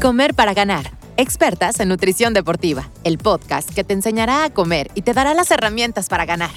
Comer 0.00 0.34
para 0.34 0.52
ganar. 0.52 0.90
Expertas 1.16 1.80
en 1.80 1.88
nutrición 1.88 2.34
deportiva. 2.34 2.90
El 3.02 3.16
podcast 3.16 3.72
que 3.74 3.82
te 3.82 3.94
enseñará 3.94 4.44
a 4.44 4.50
comer 4.50 4.90
y 4.94 5.00
te 5.00 5.14
dará 5.14 5.32
las 5.32 5.50
herramientas 5.50 6.10
para 6.10 6.26
ganar. 6.26 6.50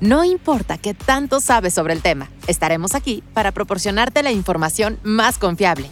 No 0.00 0.22
importa 0.22 0.78
qué 0.78 0.94
tanto 0.94 1.40
sabes 1.40 1.74
sobre 1.74 1.92
el 1.92 2.02
tema, 2.02 2.30
estaremos 2.46 2.94
aquí 2.94 3.24
para 3.34 3.50
proporcionarte 3.50 4.22
la 4.22 4.30
información 4.30 5.00
más 5.02 5.38
confiable. 5.38 5.90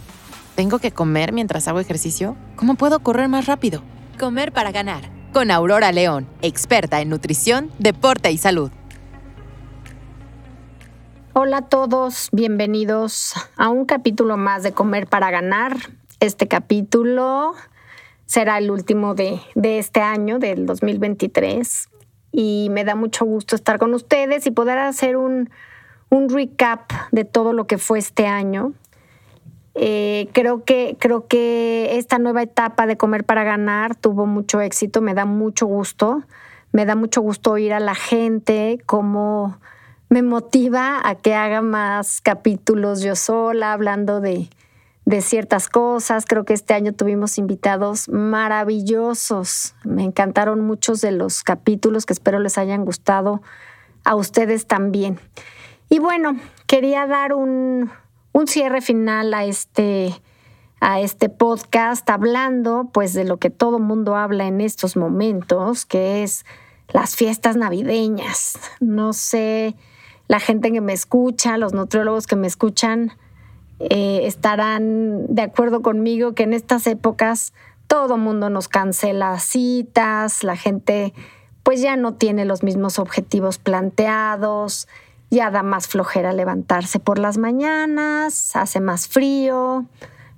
¿Tengo 0.55 0.79
que 0.79 0.91
comer 0.91 1.33
mientras 1.33 1.67
hago 1.67 1.81
ejercicio? 1.81 2.37
¿Cómo 2.55 2.75
puedo 2.75 3.01
correr 3.01 3.27
más 3.27 3.47
rápido? 3.47 3.83
Comer 4.17 4.53
para 4.53 4.71
ganar. 4.71 5.09
Con 5.33 5.51
Aurora 5.51 5.91
León, 5.91 6.25
experta 6.41 7.01
en 7.01 7.09
nutrición, 7.09 7.69
deporte 7.79 8.31
y 8.31 8.37
salud. 8.37 8.71
Hola 11.33 11.57
a 11.57 11.61
todos, 11.63 12.29
bienvenidos 12.31 13.33
a 13.57 13.67
un 13.67 13.85
capítulo 13.85 14.37
más 14.37 14.63
de 14.63 14.71
Comer 14.71 15.07
para 15.07 15.31
Ganar. 15.31 15.75
Este 16.23 16.47
capítulo 16.47 17.53
será 18.25 18.57
el 18.57 18.71
último 18.71 19.13
de, 19.13 19.41
este 19.55 19.99
año, 19.99 20.39
del 20.39 20.65
2023, 20.65 21.89
y 22.31 22.69
me 22.71 22.85
da 22.85 22.95
mucho 22.95 23.25
gusto 23.25 23.57
estar 23.57 23.77
con 23.77 23.93
ustedes 23.93 24.47
y 24.47 24.51
poder 24.51 24.77
hacer 24.77 25.17
un, 25.17 25.49
recap 26.09 26.89
de 27.11 27.25
todo 27.25 27.51
lo 27.51 27.67
que 27.67 27.77
fue 27.77 27.99
este 27.99 28.25
año. 28.25 28.71
Eh, 29.75 30.29
creo, 30.31 30.63
que, 30.63 30.95
creo 30.97 31.27
que 31.27 31.97
esta 31.97 32.19
nueva 32.19 32.41
etapa 32.41 32.87
de 32.87 32.95
Comer 32.95 33.25
para 33.25 33.43
Ganar 33.43 33.93
tuvo 33.93 34.25
mucho 34.25 34.61
éxito, 34.61 35.01
me 35.01 35.13
da 35.13 35.25
mucho 35.25 35.65
gusto. 35.65 36.23
Me 36.71 36.85
da 36.85 36.95
mucho 36.95 37.19
gusto 37.19 37.51
oír 37.51 37.73
a 37.73 37.81
la 37.81 37.95
gente 37.95 38.79
cómo 38.85 39.59
me 40.07 40.21
motiva 40.21 41.01
a 41.03 41.15
que 41.15 41.35
haga 41.35 41.61
más 41.61 42.21
capítulos 42.21 43.01
yo 43.01 43.17
sola, 43.17 43.73
hablando 43.73 44.21
de, 44.21 44.47
ciertas 45.21 45.69
cosas. 45.69 46.25
Creo 46.25 46.45
que 46.45 46.53
este 46.53 46.73
año 46.73 46.93
tuvimos 46.93 47.37
invitados 47.37 48.09
maravillosos. 48.09 49.75
Me 49.83 50.03
encantaron 50.03 50.61
muchos 50.61 51.01
de 51.01 51.11
los 51.11 51.43
capítulos 51.43 52.05
que 52.05 52.13
espero 52.13 52.39
les 52.39 52.57
hayan 52.57 52.85
gustado 52.85 53.41
a 54.03 54.15
ustedes 54.15 54.65
también. 54.65 55.19
Y 55.89 55.99
bueno, 55.99 56.37
quería 56.67 57.05
dar 57.05 57.33
un, 57.33 57.91
un 58.31 58.47
cierre 58.47 58.81
final 58.81 59.33
a 59.33 59.45
este, 59.45 60.21
a 60.79 60.99
este 60.99 61.29
podcast 61.29 62.09
hablando 62.09 62.89
pues 62.91 63.13
de 63.13 63.25
lo 63.25 63.37
que 63.37 63.49
todo 63.49 63.79
mundo 63.79 64.15
habla 64.15 64.47
en 64.47 64.61
estos 64.61 64.95
momentos, 64.95 65.85
que 65.85 66.23
es 66.23 66.45
las 66.87 67.15
fiestas 67.15 67.55
navideñas. 67.55 68.57
No 68.79 69.13
sé 69.13 69.75
la 70.27 70.39
gente 70.39 70.71
que 70.71 70.81
me 70.81 70.93
escucha, 70.93 71.57
los 71.57 71.73
nutriólogos 71.73 72.27
que 72.27 72.35
me 72.35 72.47
escuchan, 72.47 73.11
eh, 73.79 74.21
estarán 74.23 75.33
de 75.33 75.41
acuerdo 75.41 75.81
conmigo 75.81 76.33
que 76.33 76.43
en 76.43 76.53
estas 76.53 76.87
épocas 76.87 77.53
todo 77.87 78.17
mundo 78.17 78.49
nos 78.49 78.67
cancela 78.67 79.39
citas, 79.39 80.43
la 80.43 80.55
gente 80.55 81.13
pues 81.63 81.81
ya 81.81 81.95
no 81.95 82.13
tiene 82.13 82.45
los 82.45 82.63
mismos 82.63 82.99
objetivos 82.99 83.57
planteados, 83.57 84.87
ya 85.29 85.49
da 85.49 85.63
más 85.63 85.87
flojera 85.87 86.33
levantarse 86.33 86.99
por 86.99 87.19
las 87.19 87.37
mañanas, 87.37 88.55
hace 88.55 88.79
más 88.79 89.07
frío, 89.07 89.85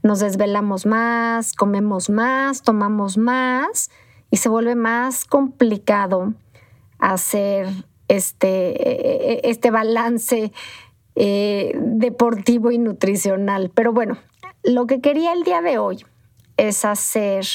nos 0.04 0.20
desvelamos 0.20 0.86
más, 0.86 1.54
comemos 1.54 2.10
más, 2.10 2.62
tomamos 2.62 3.18
más 3.18 3.90
y 4.30 4.38
se 4.38 4.50
vuelve 4.50 4.76
más 4.76 5.26
complicado 5.26 6.34
hacer 7.00 7.68
este, 8.08 9.38
e, 9.40 9.50
este 9.50 9.72
balance 9.72 10.52
eh, 11.16 11.74
deportivo 11.80 12.72
y 12.72 12.78
nutricional. 12.78 13.72
Pero 13.74 13.94
bueno, 13.94 14.18
lo 14.64 14.86
que 14.88 15.02
quería 15.02 15.34
el 15.34 15.44
día 15.44 15.62
de 15.62 15.78
hoy 15.78 16.06
es 16.58 16.86
hacer 16.86 17.46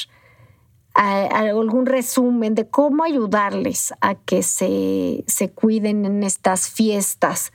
algún 0.93 1.85
resumen 1.85 2.53
de 2.53 2.67
cómo 2.67 3.03
ayudarles 3.03 3.93
a 4.01 4.15
que 4.15 4.43
se, 4.43 5.23
se 5.25 5.49
cuiden 5.49 6.05
en 6.05 6.23
estas 6.23 6.69
fiestas. 6.69 7.53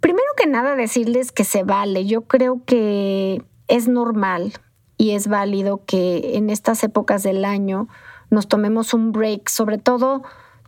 Primero 0.00 0.26
que 0.36 0.46
nada, 0.46 0.74
decirles 0.74 1.32
que 1.32 1.44
se 1.44 1.62
vale. 1.62 2.06
Yo 2.06 2.22
creo 2.22 2.62
que 2.64 3.42
es 3.68 3.88
normal 3.88 4.52
y 4.98 5.12
es 5.12 5.28
válido 5.28 5.84
que 5.84 6.36
en 6.36 6.50
estas 6.50 6.82
épocas 6.82 7.22
del 7.22 7.44
año 7.44 7.88
nos 8.30 8.48
tomemos 8.48 8.94
un 8.94 9.12
break, 9.12 9.48
sobre 9.48 9.78
todo 9.78 10.22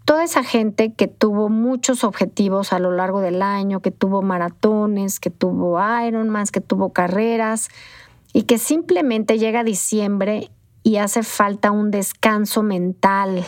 toda 0.08 0.24
esa 0.24 0.42
gente 0.42 0.94
que 0.94 1.06
tuvo 1.06 1.50
muchos 1.50 2.02
objetivos 2.02 2.72
a 2.72 2.78
lo 2.78 2.92
largo 2.92 3.20
del 3.20 3.42
año, 3.42 3.82
que 3.82 3.90
tuvo 3.90 4.22
maratones, 4.22 5.20
que 5.20 5.28
tuvo 5.28 5.78
Ironmans, 6.02 6.50
que 6.50 6.62
tuvo 6.62 6.94
carreras 6.94 7.68
y 8.32 8.44
que 8.44 8.56
simplemente 8.56 9.36
llega 9.36 9.64
diciembre 9.64 10.50
y 10.82 10.96
hace 10.96 11.22
falta 11.22 11.72
un 11.72 11.90
descanso 11.90 12.62
mental. 12.62 13.44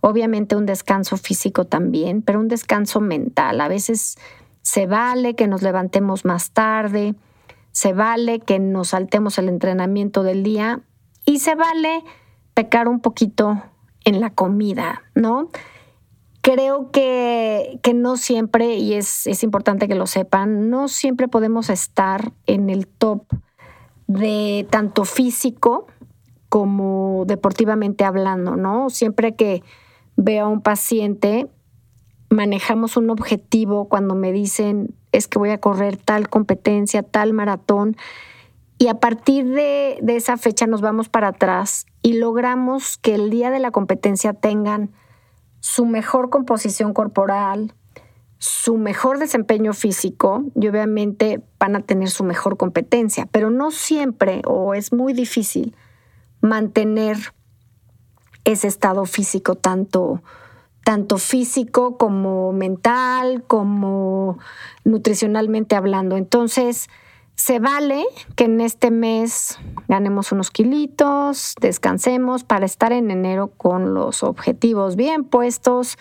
Obviamente 0.00 0.54
un 0.54 0.66
descanso 0.66 1.16
físico 1.16 1.64
también, 1.64 2.22
pero 2.22 2.38
un 2.38 2.46
descanso 2.46 3.00
mental. 3.00 3.60
A 3.60 3.66
veces 3.66 4.18
se 4.62 4.86
vale 4.86 5.34
que 5.34 5.48
nos 5.48 5.62
levantemos 5.62 6.24
más 6.24 6.52
tarde, 6.52 7.16
se 7.72 7.92
vale 7.92 8.38
que 8.38 8.60
nos 8.60 8.90
saltemos 8.90 9.36
el 9.38 9.48
entrenamiento 9.48 10.22
del 10.22 10.44
día 10.44 10.80
y 11.24 11.40
se 11.40 11.56
vale 11.56 12.04
pecar 12.54 12.86
un 12.86 13.00
poquito 13.00 13.60
en 14.04 14.20
la 14.20 14.30
comida, 14.30 15.02
¿no? 15.16 15.50
Creo 16.50 16.90
que, 16.90 17.78
no 17.94 18.16
siempre, 18.16 18.76
y 18.76 18.94
es, 18.94 19.26
es, 19.26 19.42
importante 19.42 19.86
que 19.86 19.94
lo 19.94 20.06
sepan, 20.06 20.70
no 20.70 20.88
siempre 20.88 21.28
podemos 21.28 21.68
estar 21.68 22.32
en 22.46 22.70
el 22.70 22.86
top 22.86 23.24
de 24.06 24.66
tanto 24.70 25.04
físico 25.04 25.88
como 26.48 27.24
deportivamente 27.26 28.04
hablando, 28.04 28.56
¿no? 28.56 28.88
Siempre 28.88 29.34
que 29.34 29.62
veo 30.16 30.46
a 30.46 30.48
un 30.48 30.62
paciente, 30.62 31.48
manejamos 32.30 32.96
un 32.96 33.10
objetivo 33.10 33.90
cuando 33.90 34.14
me 34.14 34.32
dicen 34.32 34.94
es 35.12 35.28
que 35.28 35.38
voy 35.38 35.50
a 35.50 35.60
correr 35.60 35.98
tal 35.98 36.30
competencia, 36.30 37.02
tal 37.02 37.34
maratón, 37.34 37.94
y 38.78 38.88
a 38.88 38.94
partir 38.94 39.44
de, 39.48 39.98
de 40.00 40.16
esa 40.16 40.38
fecha 40.38 40.66
nos 40.66 40.80
vamos 40.80 41.10
para 41.10 41.28
atrás 41.28 41.84
y 42.00 42.14
logramos 42.14 42.96
que 42.96 43.14
el 43.16 43.28
día 43.28 43.50
de 43.50 43.58
la 43.58 43.70
competencia 43.70 44.32
tengan 44.32 44.92
su 45.60 45.86
mejor 45.86 46.30
composición 46.30 46.92
corporal, 46.92 47.74
su 48.38 48.78
mejor 48.78 49.18
desempeño 49.18 49.72
físico 49.72 50.44
y 50.54 50.68
obviamente 50.68 51.42
van 51.58 51.76
a 51.76 51.80
tener 51.80 52.08
su 52.10 52.24
mejor 52.24 52.56
competencia, 52.56 53.26
pero 53.30 53.50
no 53.50 53.70
siempre 53.70 54.42
o 54.46 54.74
es 54.74 54.92
muy 54.92 55.12
difícil 55.12 55.74
mantener 56.40 57.16
ese 58.44 58.68
estado 58.68 59.04
físico 59.04 59.56
tanto 59.56 60.22
tanto 60.88 61.18
físico 61.18 61.98
como 61.98 62.50
mental, 62.54 63.44
como 63.46 64.38
nutricionalmente 64.84 65.76
hablando. 65.76 66.16
Entonces, 66.16 66.88
se 67.48 67.60
vale 67.60 68.04
que 68.36 68.44
en 68.44 68.60
este 68.60 68.90
mes 68.90 69.58
ganemos 69.88 70.32
unos 70.32 70.50
kilitos, 70.50 71.54
descansemos 71.58 72.44
para 72.44 72.66
estar 72.66 72.92
en 72.92 73.10
enero 73.10 73.52
con 73.56 73.94
los 73.94 74.22
objetivos 74.22 74.96
bien 74.96 75.24
puestos 75.24 75.96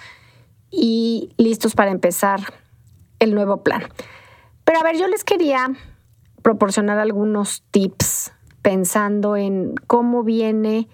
y 0.70 1.30
listos 1.38 1.74
para 1.74 1.92
empezar 1.92 2.42
el 3.20 3.34
nuevo 3.34 3.64
plan. 3.64 3.82
Pero 4.66 4.82
a 4.82 4.84
ver, 4.84 4.98
yo 4.98 5.08
les 5.08 5.24
quería 5.24 5.72
proporcionar 6.42 7.00
algunos 7.00 7.64
tips 7.72 8.34
pensando 8.62 9.38
en 9.38 9.76
cómo 9.88 10.24
viene 10.24 10.90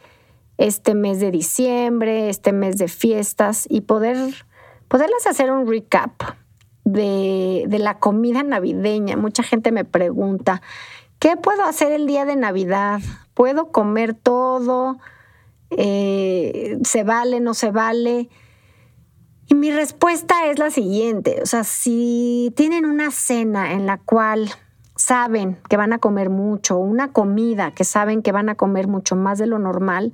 este 0.60 0.94
mes 0.94 1.20
de 1.20 1.32
diciembre, 1.32 2.30
este 2.30 2.54
mes 2.54 2.78
de 2.78 2.90
fiestas 2.90 3.66
y 3.68 3.82
poder, 3.82 4.18
poderles 4.88 5.26
hacer 5.26 5.50
un 5.50 5.68
recap 5.68 6.12
de, 6.84 7.66
la 7.70 8.00
comida 8.00 8.44
navideña. 8.44 9.18
Mucha 9.18 9.44
gente 9.44 9.72
me 9.72 9.86
pregunta, 9.86 10.62
¿qué 11.20 11.38
puedo 11.38 11.64
hacer 11.64 11.92
el 11.92 12.08
día 12.08 12.26
de 12.26 12.36
Navidad? 12.36 13.02
¿Puedo 13.34 13.72
comer 13.72 14.14
todo? 14.14 14.98
Eh, 15.72 16.78
¿Se 16.84 17.04
vale, 17.04 17.40
no 17.40 17.54
se 17.54 17.72
vale? 17.72 18.30
Y 19.48 19.56
mi 19.56 19.72
respuesta 19.72 20.48
es 20.48 20.58
la 20.58 20.72
siguiente, 20.72 21.42
o 21.42 21.46
sea, 21.46 21.66
si 21.66 22.54
tienen 22.56 22.86
una 22.86 23.12
cena 23.12 23.74
en 23.74 23.86
la 23.86 23.98
cual 23.98 24.50
saben 24.96 25.58
que 25.70 25.76
van 25.76 25.92
a 25.92 26.00
comer 26.00 26.30
mucho, 26.30 26.78
una 26.78 27.12
comida 27.12 27.72
que 27.72 27.84
saben 27.84 28.22
que 28.22 28.32
van 28.32 28.48
a 28.48 28.56
comer 28.56 28.88
mucho 28.88 29.18
más 29.18 29.40
de 29.40 29.48
lo 29.48 29.60
normal, 29.60 30.14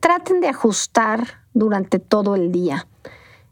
traten 0.00 0.40
de 0.40 0.48
ajustar 0.48 1.40
durante 1.54 1.98
todo 1.98 2.36
el 2.36 2.52
día. 2.52 2.86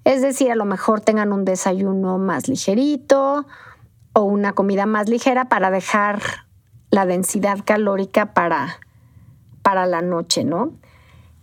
Es 0.06 0.22
decir, 0.22 0.52
a 0.52 0.54
lo 0.54 0.64
mejor 0.66 1.00
tengan 1.00 1.32
un 1.32 1.44
desayuno 1.44 2.16
más 2.16 2.46
ligerito 2.46 3.44
o 4.12 4.22
una 4.22 4.52
comida 4.52 4.86
más 4.86 5.08
ligera 5.08 5.46
para 5.46 5.72
dejar 5.72 6.22
la 6.90 7.06
densidad 7.06 7.58
calórica 7.64 8.32
para, 8.32 8.78
para 9.62 9.84
la 9.84 10.02
noche, 10.02 10.44
¿no? 10.44 10.74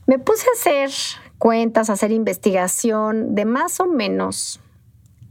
Me 0.08 0.18
puse 0.18 0.48
a 0.48 0.54
hacer 0.58 0.92
cuentas, 1.40 1.90
a 1.90 1.94
hacer 1.94 2.14
investigación 2.14 3.36
de 3.36 3.44
más 3.44 3.82
o 3.82 3.86
menos 3.86 4.62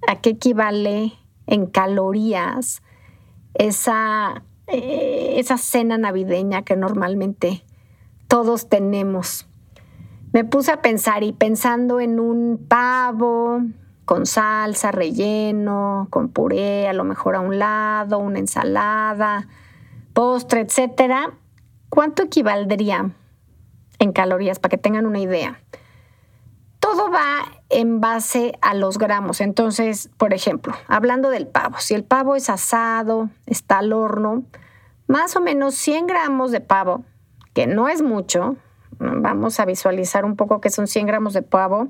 a 0.07 0.21
qué 0.21 0.29
equivale 0.29 1.15
en 1.47 1.65
calorías 1.65 2.83
esa 3.55 4.43
eh, 4.67 5.37
esa 5.39 5.57
cena 5.57 5.97
navideña 5.97 6.65
que 6.65 6.77
normalmente 6.77 7.65
todos 8.29 8.69
tenemos. 8.69 9.47
Me 10.33 10.45
puse 10.45 10.73
a 10.73 10.81
pensar 10.81 11.23
y 11.25 11.33
pensando 11.33 12.01
en 12.01 12.19
un 12.19 12.67
pavo 12.67 13.61
con 14.07 14.25
salsa, 14.25 14.91
relleno, 14.91 16.09
con 16.11 16.31
puré, 16.31 16.89
a 16.89 16.95
lo 16.95 17.05
mejor 17.05 17.37
a 17.37 17.41
un 17.41 17.59
lado, 17.59 18.19
una 18.19 18.39
ensalada, 18.39 19.47
postre, 20.15 20.61
etcétera, 20.61 21.35
¿cuánto 21.91 22.23
equivaldría 22.23 23.11
en 23.99 24.13
calorías 24.13 24.59
para 24.59 24.71
que 24.71 24.79
tengan 24.79 25.07
una 25.07 25.21
idea? 25.21 25.61
Todo 26.81 27.11
va 27.11 27.45
en 27.69 28.01
base 28.01 28.59
a 28.61 28.75
los 28.75 28.99
gramos. 28.99 29.41
Entonces, 29.41 30.11
por 30.17 30.33
ejemplo, 30.33 30.75
hablando 30.89 31.29
del 31.29 31.47
pavo, 31.47 31.77
si 31.79 31.95
el 31.95 32.05
pavo 32.05 32.37
es 32.37 32.51
asado, 32.51 33.29
está 33.47 33.79
al 33.79 33.93
horno, 33.93 34.45
más 35.07 35.37
o 35.37 35.41
menos 35.41 35.75
100 35.75 36.07
gramos 36.07 36.53
de 36.53 36.61
pavo, 36.61 37.05
que 37.55 37.67
no 37.67 37.89
es 37.89 38.03
mucho, 38.03 38.57
vamos 38.99 39.61
a 39.61 39.65
visualizar 39.65 40.25
un 40.25 40.37
poco 40.37 40.61
que 40.61 40.71
son 40.71 40.87
100 40.87 41.07
gramos 41.07 41.33
de 41.33 41.43
pavo, 41.43 41.89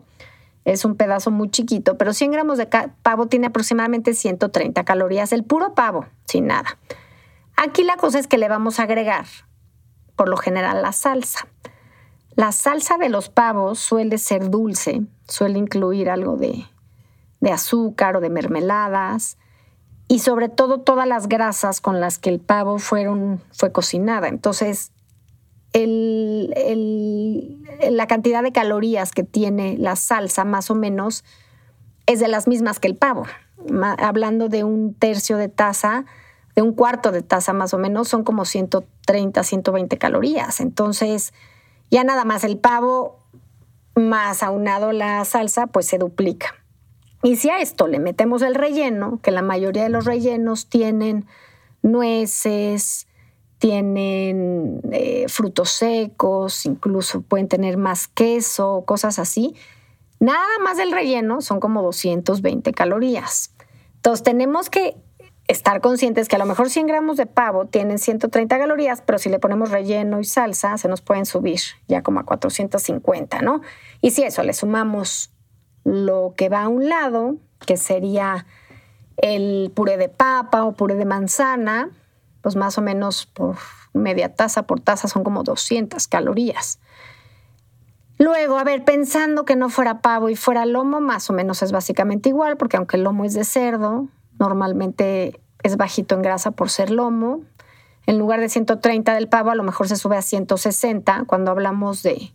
es 0.65 0.85
un 0.85 0.97
pedazo 0.97 1.31
muy 1.31 1.51
chiquito, 1.51 1.99
pero 1.99 2.13
100 2.13 2.31
gramos 2.31 2.59
de 2.59 2.69
pavo 3.03 3.27
tiene 3.27 3.49
aproximadamente 3.49 4.15
130 4.15 4.85
calorías, 4.85 5.33
el 5.33 5.45
puro 5.45 5.75
pavo, 5.75 6.07
sin 6.27 6.47
nada. 6.47 6.79
Aquí 7.57 7.83
la 7.83 7.97
cosa 7.97 8.19
es 8.19 8.27
que 8.27 8.39
le 8.39 8.49
vamos 8.49 8.79
a 8.79 8.85
agregar, 8.85 9.27
por 10.17 10.29
lo 10.29 10.37
general, 10.37 10.83
la 10.83 10.93
salsa. 10.93 11.49
La 12.35 12.53
salsa 12.53 12.97
de 12.97 13.09
los 13.09 13.29
pavos 13.29 13.79
suele 13.79 14.19
ser 14.19 14.49
dulce, 14.49 15.03
suele 15.29 15.59
incluir 15.59 16.09
algo 16.09 16.37
de, 16.37 16.65
de 17.41 17.53
azúcar 17.53 18.17
o 18.17 18.21
de 18.21 18.31
mermeladas 18.31 19.37
y 20.09 20.21
sobre 20.21 20.49
todo 20.49 20.81
todas 20.81 21.07
las 21.07 21.29
grasas 21.29 21.81
con 21.81 22.01
las 22.01 22.19
que 22.19 22.31
el 22.31 22.41
pavo 22.41 22.79
fueron, 22.79 23.43
fue 23.53 23.73
cocinada. 23.73 24.29
Entonces, 24.29 24.93
la 25.75 26.57
cantidad 28.07 28.43
de 28.43 28.53
calorías 28.53 29.13
que 29.13 29.25
tiene 29.25 29.77
la 29.79 29.97
salsa 29.97 30.45
más 30.45 30.71
o 30.71 30.75
menos 30.75 31.25
es 32.07 32.21
de 32.21 32.29
las 32.29 32.47
mismas 32.47 32.79
que 32.79 32.89
el 32.89 32.97
pavo. 32.97 33.25
Hablando 33.99 34.49
de 34.49 34.65
un 34.65 34.95
tercio 34.95 35.37
de 35.37 35.49
taza, 35.49 36.05
de 36.55 36.63
un 36.63 36.75
cuarto 36.75 37.13
de 37.13 37.23
taza 37.23 37.53
más 37.53 37.73
o 37.73 37.79
menos, 37.79 38.09
son 38.09 38.25
como 38.25 38.45
130, 38.45 39.43
120 39.43 39.99
calorías. 39.99 40.61
Entonces, 40.61 41.33
ya 41.91 42.05
nada 42.05 42.25
más 42.25 42.45
el 42.45 42.59
pavo 42.59 43.19
más 43.95 44.43
aunado 44.43 44.93
la 44.93 45.25
salsa, 45.25 45.69
pues 45.69 45.87
se 45.87 45.99
duplica. 45.99 46.55
Y 47.23 47.37
si 47.37 47.51
a 47.51 47.61
esto 47.61 47.87
le 47.87 48.01
metemos 48.01 48.43
el 48.43 48.55
relleno, 48.55 49.21
que 49.23 49.31
la 49.31 49.43
mayoría 49.43 49.85
de 49.85 49.91
los 49.91 50.05
rellenos 50.05 50.67
tienen 50.67 51.27
nueces, 51.83 53.07
tienen 53.63 54.81
eh, 54.91 55.27
frutos 55.29 55.71
secos, 55.71 56.67
incluso 56.67 57.21
pueden 57.23 57.47
tener 57.47 57.77
más 57.77 58.09
queso, 58.09 58.83
cosas 58.85 59.21
así. 59.21 59.55
Nada 60.19 60.59
más 60.65 60.79
del 60.79 60.91
relleno 60.91 61.41
son 61.43 61.61
como 61.61 61.81
220 61.81 62.73
calorías. 62.73 63.55
Entonces 63.95 64.25
tenemos 64.25 64.69
que 64.69 64.97
estar 65.47 65.81
conscientes 65.81 66.27
que 66.27 66.35
a 66.35 66.41
lo 66.41 66.47
mejor 66.47 66.71
100 66.71 66.89
gramos 66.89 67.17
de 67.17 67.27
pavo 67.27 67.67
tienen 67.67 68.01
130 68.01 68.59
calorías, 68.59 69.01
pero 69.01 69.21
si 69.21 69.29
le 69.29 69.39
ponemos 69.39 69.71
relleno 69.71 70.19
y 70.19 70.25
salsa, 70.25 70.77
se 70.77 70.89
nos 70.89 71.01
pueden 71.01 71.25
subir 71.25 71.61
ya 71.87 72.03
como 72.03 72.19
a 72.19 72.25
450, 72.25 73.43
¿no? 73.43 73.61
Y 74.01 74.11
si 74.11 74.25
eso 74.25 74.43
le 74.43 74.55
sumamos 74.55 75.31
lo 75.85 76.35
que 76.37 76.49
va 76.49 76.63
a 76.63 76.69
un 76.69 76.89
lado, 76.89 77.37
que 77.65 77.77
sería 77.77 78.45
el 79.19 79.71
puré 79.73 79.99
de 79.99 80.09
papa 80.09 80.65
o 80.65 80.73
puré 80.73 80.97
de 80.97 81.05
manzana, 81.05 81.91
pues 82.43 82.57
más 82.57 82.77
o 82.77 82.83
menos 82.83 83.27
por 83.27 83.57
media 83.95 84.35
taza 84.35 84.65
por 84.65 84.81
taza 84.81 85.09
son 85.09 85.25
como 85.25 85.43
200 85.43 86.07
calorías. 86.09 86.79
Luego, 88.19 88.59
a 88.59 88.65
ver, 88.65 88.85
pensando 88.85 89.45
que 89.45 89.57
no 89.57 89.69
fuera 89.69 90.01
pavo 90.01 90.29
y 90.29 90.37
fuera 90.37 90.67
lomo, 90.67 91.01
más 91.01 91.29
o 91.31 91.33
menos 91.33 91.63
es 91.63 91.73
básicamente 91.73 92.29
igual, 92.29 92.57
porque 92.57 92.77
aunque 92.77 92.97
el 92.97 93.05
lomo 93.05 93.25
es 93.25 93.35
de 93.35 93.45
cerdo, 93.45 94.09
normalmente 94.39 95.41
es 95.63 95.77
bajito 95.77 96.15
en 96.15 96.23
grasa 96.23 96.53
por 96.53 96.71
ser 96.71 96.91
lomo. 96.91 97.41
En 98.07 98.19
lugar 98.19 98.41
de 98.41 98.49
130 98.49 99.15
del 99.15 99.29
pavo, 99.29 99.51
a 99.51 99.55
lo 99.55 99.63
mejor 99.63 99.89
se 99.89 99.97
sube 99.97 100.17
a 100.17 100.23
160 100.23 101.25
cuando 101.27 101.51
hablamos 101.51 102.03
de, 102.03 102.33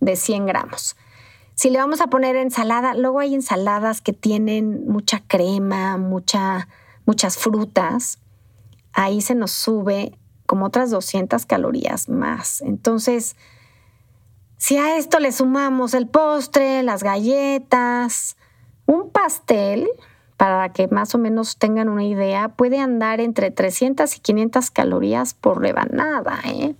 de 0.00 0.16
100 0.16 0.46
gramos. 0.46 0.96
Si 1.54 1.70
le 1.70 1.78
vamos 1.78 2.00
a 2.00 2.06
poner 2.06 2.36
ensalada, 2.36 2.94
luego 2.94 3.18
hay 3.18 3.34
ensaladas 3.34 4.00
que 4.00 4.12
tienen 4.12 4.86
mucha 4.86 5.20
crema, 5.26 5.96
mucha, 5.96 6.68
muchas 7.04 7.36
frutas. 7.36 8.18
Ahí 8.92 9.20
se 9.20 9.34
nos 9.34 9.50
sube 9.50 10.18
como 10.46 10.66
otras 10.66 10.90
200 10.90 11.44
calorías 11.46 12.08
más. 12.08 12.62
Entonces, 12.62 13.36
si 14.56 14.76
a 14.76 14.96
esto 14.96 15.18
le 15.20 15.30
sumamos 15.30 15.94
el 15.94 16.08
postre, 16.08 16.82
las 16.82 17.02
galletas, 17.02 18.36
un 18.86 19.10
pastel, 19.10 19.88
para 20.38 20.72
que 20.72 20.86
más 20.86 21.14
o 21.14 21.18
menos 21.18 21.58
tengan 21.58 21.88
una 21.88 22.04
idea, 22.04 22.48
puede 22.50 22.78
andar 22.78 23.20
entre 23.20 23.50
300 23.50 24.16
y 24.16 24.20
500 24.20 24.70
calorías 24.70 25.34
por 25.34 25.60
rebanada. 25.60 26.40
¿eh? 26.44 26.76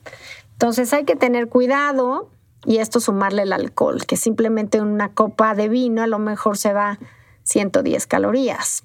Entonces 0.52 0.92
hay 0.92 1.04
que 1.04 1.16
tener 1.16 1.48
cuidado 1.48 2.30
y 2.64 2.78
esto 2.78 3.00
sumarle 3.00 3.42
el 3.42 3.52
alcohol, 3.52 4.06
que 4.06 4.16
simplemente 4.16 4.80
una 4.80 5.12
copa 5.12 5.54
de 5.54 5.68
vino 5.68 6.02
a 6.02 6.06
lo 6.06 6.18
mejor 6.18 6.56
se 6.56 6.72
va 6.72 6.98
110 7.42 8.06
calorías. 8.06 8.84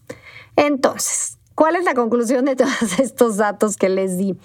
Entonces, 0.55 1.37
¿cuál 1.55 1.75
es 1.75 1.85
la 1.85 1.93
conclusión 1.93 2.45
de 2.45 2.55
todos 2.55 2.99
estos 2.99 3.37
datos 3.37 3.77
que 3.77 3.89
les 3.89 4.17
di? 4.17 4.37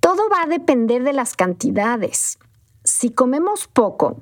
Todo 0.00 0.28
va 0.30 0.42
a 0.42 0.46
depender 0.46 1.02
de 1.02 1.12
las 1.12 1.36
cantidades. 1.36 2.38
Si 2.84 3.10
comemos 3.10 3.66
poco, 3.66 4.18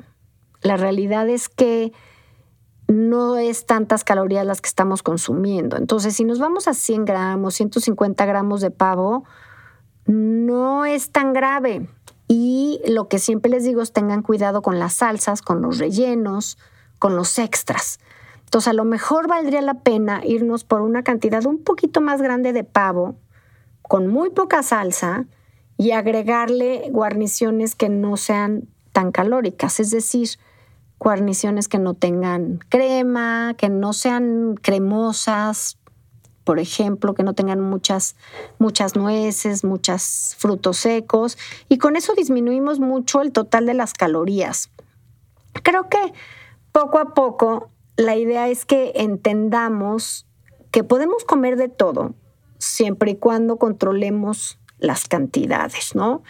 la 0.62 0.76
realidad 0.76 1.28
es 1.28 1.48
que 1.48 1.92
no 2.88 3.36
es 3.36 3.66
tantas 3.66 4.04
calorías 4.04 4.46
las 4.46 4.60
que 4.60 4.68
estamos 4.68 5.02
consumiendo. 5.02 5.76
Entonces, 5.76 6.14
si 6.14 6.24
nos 6.24 6.38
vamos 6.38 6.68
a 6.68 6.74
100 6.74 7.04
gramos, 7.04 7.54
150 7.54 8.24
gramos 8.26 8.60
de 8.60 8.70
pavo, 8.70 9.24
no 10.06 10.84
es 10.84 11.10
tan 11.10 11.32
grave. 11.32 11.88
Y 12.28 12.80
lo 12.86 13.08
que 13.08 13.18
siempre 13.18 13.50
les 13.50 13.64
digo 13.64 13.82
es 13.82 13.92
tengan 13.92 14.22
cuidado 14.22 14.62
con 14.62 14.78
las 14.78 14.94
salsas, 14.94 15.42
con 15.42 15.62
los 15.62 15.78
rellenos, 15.78 16.58
con 16.98 17.16
los 17.16 17.38
extras. 17.38 17.98
Entonces 18.46 18.68
a 18.68 18.72
lo 18.72 18.84
mejor 18.84 19.28
valdría 19.28 19.60
la 19.60 19.80
pena 19.80 20.22
irnos 20.24 20.64
por 20.64 20.80
una 20.80 21.02
cantidad 21.02 21.44
un 21.44 21.62
poquito 21.62 22.00
más 22.00 22.22
grande 22.22 22.52
de 22.52 22.64
pavo, 22.64 23.16
con 23.82 24.06
muy 24.06 24.30
poca 24.30 24.62
salsa, 24.62 25.26
y 25.76 25.90
agregarle 25.90 26.88
guarniciones 26.90 27.74
que 27.74 27.88
no 27.88 28.16
sean 28.16 28.68
tan 28.92 29.12
calóricas, 29.12 29.78
es 29.78 29.90
decir, 29.90 30.28
guarniciones 30.98 31.68
que 31.68 31.78
no 31.78 31.94
tengan 31.94 32.60
crema, 32.70 33.54
que 33.58 33.68
no 33.68 33.92
sean 33.92 34.54
cremosas, 34.62 35.76
por 36.44 36.58
ejemplo, 36.58 37.12
que 37.14 37.24
no 37.24 37.34
tengan 37.34 37.60
muchas, 37.60 38.16
muchas 38.58 38.96
nueces, 38.96 39.64
muchos 39.64 40.36
frutos 40.38 40.78
secos, 40.78 41.36
y 41.68 41.78
con 41.78 41.96
eso 41.96 42.14
disminuimos 42.14 42.80
mucho 42.80 43.20
el 43.20 43.32
total 43.32 43.66
de 43.66 43.74
las 43.74 43.92
calorías. 43.92 44.70
Creo 45.62 45.88
que 45.88 45.98
poco 46.72 46.98
a 46.98 47.12
poco 47.14 47.70
la 47.96 48.16
idea 48.16 48.48
es 48.48 48.64
que 48.64 48.92
entendamos 48.96 50.26
que 50.70 50.84
podemos 50.84 51.24
comer 51.24 51.56
de 51.56 51.68
todo, 51.68 52.14
siempre 52.58 53.12
y 53.12 53.16
cuando 53.16 53.56
controlemos 53.56 54.58
las 54.78 55.08
cantidades, 55.08 55.94
¿no? 55.94 56.22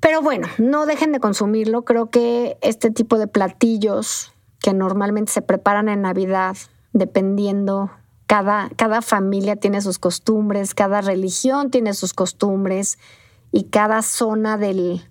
Pero 0.00 0.20
bueno, 0.20 0.48
no 0.58 0.84
dejen 0.86 1.12
de 1.12 1.20
consumirlo. 1.20 1.84
Creo 1.84 2.10
que 2.10 2.58
este 2.60 2.90
tipo 2.90 3.18
de 3.18 3.28
platillos 3.28 4.32
que 4.58 4.72
normalmente 4.72 5.30
se 5.30 5.42
preparan 5.42 5.88
en 5.88 6.02
Navidad, 6.02 6.56
dependiendo 6.92 7.90
cada, 8.26 9.02
familia 9.02 9.56
tiene 9.56 9.82
sus 9.82 9.98
costumbres, 9.98 10.74
cada 10.74 11.02
religión 11.02 11.70
tiene 11.70 11.92
sus 11.92 12.14
costumbres 12.14 12.98
y 13.50 13.64
cada 13.64 14.00
zona 14.00 14.56
del, 14.56 15.02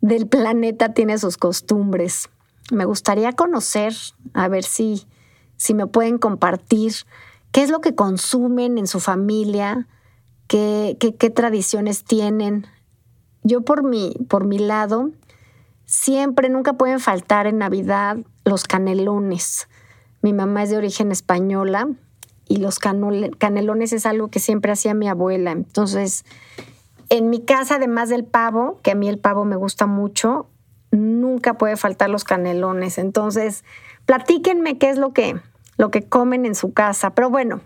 del 0.00 0.26
planeta 0.26 0.94
tiene 0.94 1.18
sus 1.18 1.36
costumbres. 1.36 2.30
Me 2.70 2.84
gustaría 2.84 3.32
conocer, 3.32 3.94
a 4.34 4.48
ver 4.48 4.64
si, 4.64 5.06
si 5.56 5.74
me 5.74 5.86
pueden 5.86 6.18
compartir 6.18 6.92
qué 7.52 7.62
es 7.62 7.70
lo 7.70 7.80
que 7.80 7.94
consumen 7.94 8.78
en 8.78 8.86
su 8.86 9.00
familia, 9.00 9.86
qué, 10.48 10.96
qué, 10.98 11.14
qué 11.14 11.30
tradiciones 11.30 12.04
tienen. 12.04 12.66
Yo 13.42 13.62
por 13.62 13.84
mi, 13.84 14.14
por 14.28 14.44
mi 14.44 14.58
lado, 14.58 15.10
siempre, 15.84 16.48
nunca 16.48 16.72
pueden 16.74 17.00
faltar 17.00 17.46
en 17.46 17.58
Navidad 17.58 18.18
los 18.44 18.64
canelones. 18.64 19.68
Mi 20.22 20.32
mamá 20.32 20.64
es 20.64 20.70
de 20.70 20.76
origen 20.76 21.12
española 21.12 21.88
y 22.48 22.56
los 22.56 22.78
canelones 22.78 23.92
es 23.92 24.06
algo 24.06 24.28
que 24.28 24.40
siempre 24.40 24.72
hacía 24.72 24.94
mi 24.94 25.08
abuela. 25.08 25.52
Entonces, 25.52 26.24
en 27.08 27.30
mi 27.30 27.40
casa, 27.40 27.76
además 27.76 28.08
del 28.08 28.24
pavo, 28.24 28.78
que 28.82 28.92
a 28.92 28.94
mí 28.94 29.08
el 29.08 29.18
pavo 29.18 29.44
me 29.44 29.56
gusta 29.56 29.86
mucho, 29.86 30.48
nunca 30.96 31.54
puede 31.54 31.76
faltar 31.76 32.10
los 32.10 32.24
canelones. 32.24 32.98
Entonces, 32.98 33.64
platíquenme 34.04 34.78
qué 34.78 34.90
es 34.90 34.98
lo 34.98 35.12
que, 35.12 35.40
lo 35.76 35.90
que 35.90 36.08
comen 36.08 36.46
en 36.46 36.54
su 36.54 36.72
casa. 36.72 37.10
Pero 37.10 37.30
bueno, 37.30 37.60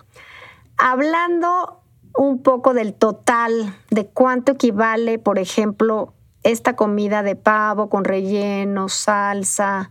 hablando 0.76 1.80
un 2.16 2.42
poco 2.42 2.74
del 2.74 2.94
total 2.94 3.74
de 3.90 4.06
cuánto 4.06 4.52
equivale, 4.52 5.18
por 5.18 5.38
ejemplo, 5.38 6.12
esta 6.42 6.74
comida 6.74 7.22
de 7.22 7.36
pavo 7.36 7.88
con 7.88 8.04
relleno, 8.04 8.88
salsa, 8.88 9.90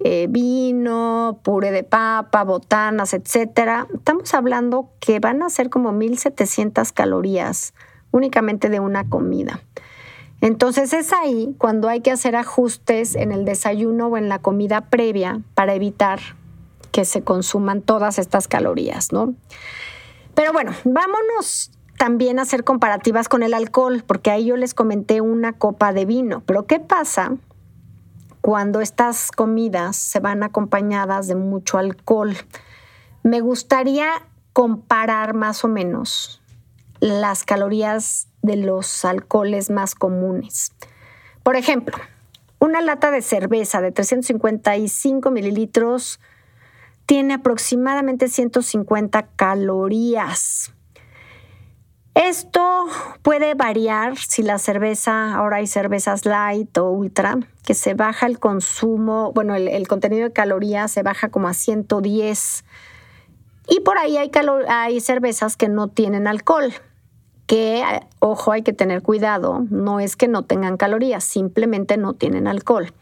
eh, 0.00 0.26
vino, 0.28 1.40
puré 1.42 1.72
de 1.72 1.82
papa, 1.82 2.44
botanas, 2.44 3.14
etcétera, 3.14 3.88
estamos 3.92 4.32
hablando 4.34 4.90
que 5.00 5.18
van 5.18 5.42
a 5.42 5.50
ser 5.50 5.70
como 5.70 5.92
1700 5.92 6.92
calorías 6.92 7.74
únicamente 8.10 8.68
de 8.68 8.80
una 8.80 9.08
comida. 9.08 9.60
Entonces 10.40 10.92
es 10.92 11.12
ahí 11.12 11.54
cuando 11.58 11.88
hay 11.88 12.00
que 12.00 12.12
hacer 12.12 12.36
ajustes 12.36 13.16
en 13.16 13.32
el 13.32 13.44
desayuno 13.44 14.06
o 14.06 14.16
en 14.16 14.28
la 14.28 14.38
comida 14.38 14.82
previa 14.82 15.40
para 15.54 15.74
evitar 15.74 16.20
que 16.92 17.04
se 17.04 17.22
consuman 17.22 17.82
todas 17.82 18.18
estas 18.18 18.48
calorías, 18.48 19.12
¿no? 19.12 19.34
Pero 20.34 20.52
bueno, 20.52 20.72
vámonos 20.84 21.72
también 21.98 22.38
a 22.38 22.42
hacer 22.42 22.62
comparativas 22.62 23.28
con 23.28 23.42
el 23.42 23.52
alcohol, 23.52 24.04
porque 24.06 24.30
ahí 24.30 24.46
yo 24.46 24.56
les 24.56 24.72
comenté 24.72 25.20
una 25.20 25.52
copa 25.52 25.92
de 25.92 26.04
vino. 26.04 26.42
Pero 26.46 26.64
¿qué 26.66 26.78
pasa 26.78 27.36
cuando 28.40 28.80
estas 28.80 29.32
comidas 29.32 29.96
se 29.96 30.20
van 30.20 30.44
acompañadas 30.44 31.26
de 31.26 31.34
mucho 31.34 31.76
alcohol? 31.76 32.36
Me 33.24 33.40
gustaría 33.40 34.08
comparar 34.52 35.34
más 35.34 35.64
o 35.64 35.68
menos 35.68 36.40
las 37.00 37.44
calorías 37.44 38.27
de 38.42 38.56
los 38.56 39.04
alcoholes 39.04 39.70
más 39.70 39.94
comunes. 39.94 40.72
Por 41.42 41.56
ejemplo, 41.56 41.96
una 42.58 42.80
lata 42.80 43.10
de 43.10 43.22
cerveza 43.22 43.80
de 43.80 43.92
355 43.92 45.30
mililitros 45.30 46.20
tiene 47.06 47.34
aproximadamente 47.34 48.28
150 48.28 49.28
calorías. 49.36 50.72
Esto 52.14 52.86
puede 53.22 53.54
variar 53.54 54.16
si 54.16 54.42
la 54.42 54.58
cerveza, 54.58 55.36
ahora 55.36 55.58
hay 55.58 55.68
cervezas 55.68 56.26
light 56.26 56.76
o 56.76 56.90
ultra, 56.90 57.38
que 57.64 57.74
se 57.74 57.94
baja 57.94 58.26
el 58.26 58.40
consumo, 58.40 59.32
bueno, 59.32 59.54
el, 59.54 59.86
contenido 59.86 60.24
de 60.24 60.32
calorías 60.32 60.90
se 60.90 61.04
baja 61.04 61.28
como 61.28 61.46
a 61.46 61.54
110. 61.54 62.64
Y 63.68 63.80
por 63.80 63.98
ahí 63.98 64.16
hay, 64.16 64.32
hay 64.68 65.00
cervezas 65.00 65.56
que 65.56 65.68
no 65.68 65.86
tienen 65.86 66.26
alcohol, 66.26 66.74
que, 67.48 67.82
ojo, 68.20 68.52
hay 68.52 68.62
que 68.62 68.74
tener 68.74 69.02
cuidado, 69.02 69.64
no 69.70 70.00
es 70.00 70.16
que 70.16 70.28
no 70.28 70.42
tengan 70.42 70.76
calorías, 70.76 71.24
simplemente 71.24 71.96
no 71.96 72.12
tienen 72.12 72.46
alcohol. 72.46 72.92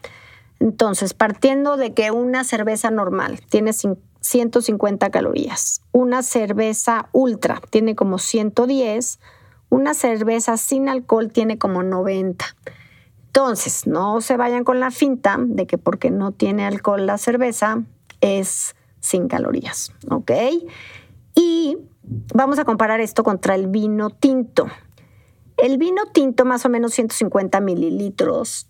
Entonces, 0.59 1.13
partiendo 1.13 1.75
de 1.75 1.93
que 1.93 2.11
una 2.11 2.45
cerveza 2.45 2.89
normal 2.89 3.41
tiene 3.49 3.71
150 3.73 5.09
calorías. 5.11 5.81
Una 5.91 6.23
cerveza 6.23 7.09
ultra 7.11 7.61
tiene 7.69 7.95
como 7.95 8.19
110. 8.19 9.19
Una 9.69 9.93
cerveza 9.93 10.55
sin 10.55 10.87
alcohol 10.87 11.29
tiene 11.31 11.57
como 11.57 11.83
90. 11.83 12.45
Entonces, 13.27 13.85
no 13.85 14.21
se 14.21 14.37
vayan 14.37 14.63
con 14.63 14.79
la 14.79 14.91
finta 14.91 15.37
de 15.39 15.67
que 15.67 15.77
porque 15.77 16.09
no 16.09 16.31
tiene 16.31 16.65
alcohol 16.65 17.05
la 17.05 17.17
cerveza 17.17 17.83
es 18.21 18.75
sin 19.01 19.27
calorías, 19.27 19.91
¿ok? 20.09 20.31
Y 21.35 21.77
vamos 22.33 22.59
a 22.59 22.65
comparar 22.65 22.99
esto 22.99 23.23
contra 23.23 23.55
el 23.55 23.67
vino 23.67 24.09
tinto. 24.09 24.67
El 25.57 25.77
vino 25.77 26.03
tinto, 26.13 26.45
más 26.45 26.65
o 26.65 26.69
menos 26.69 26.93
150 26.93 27.59
mililitros, 27.61 28.69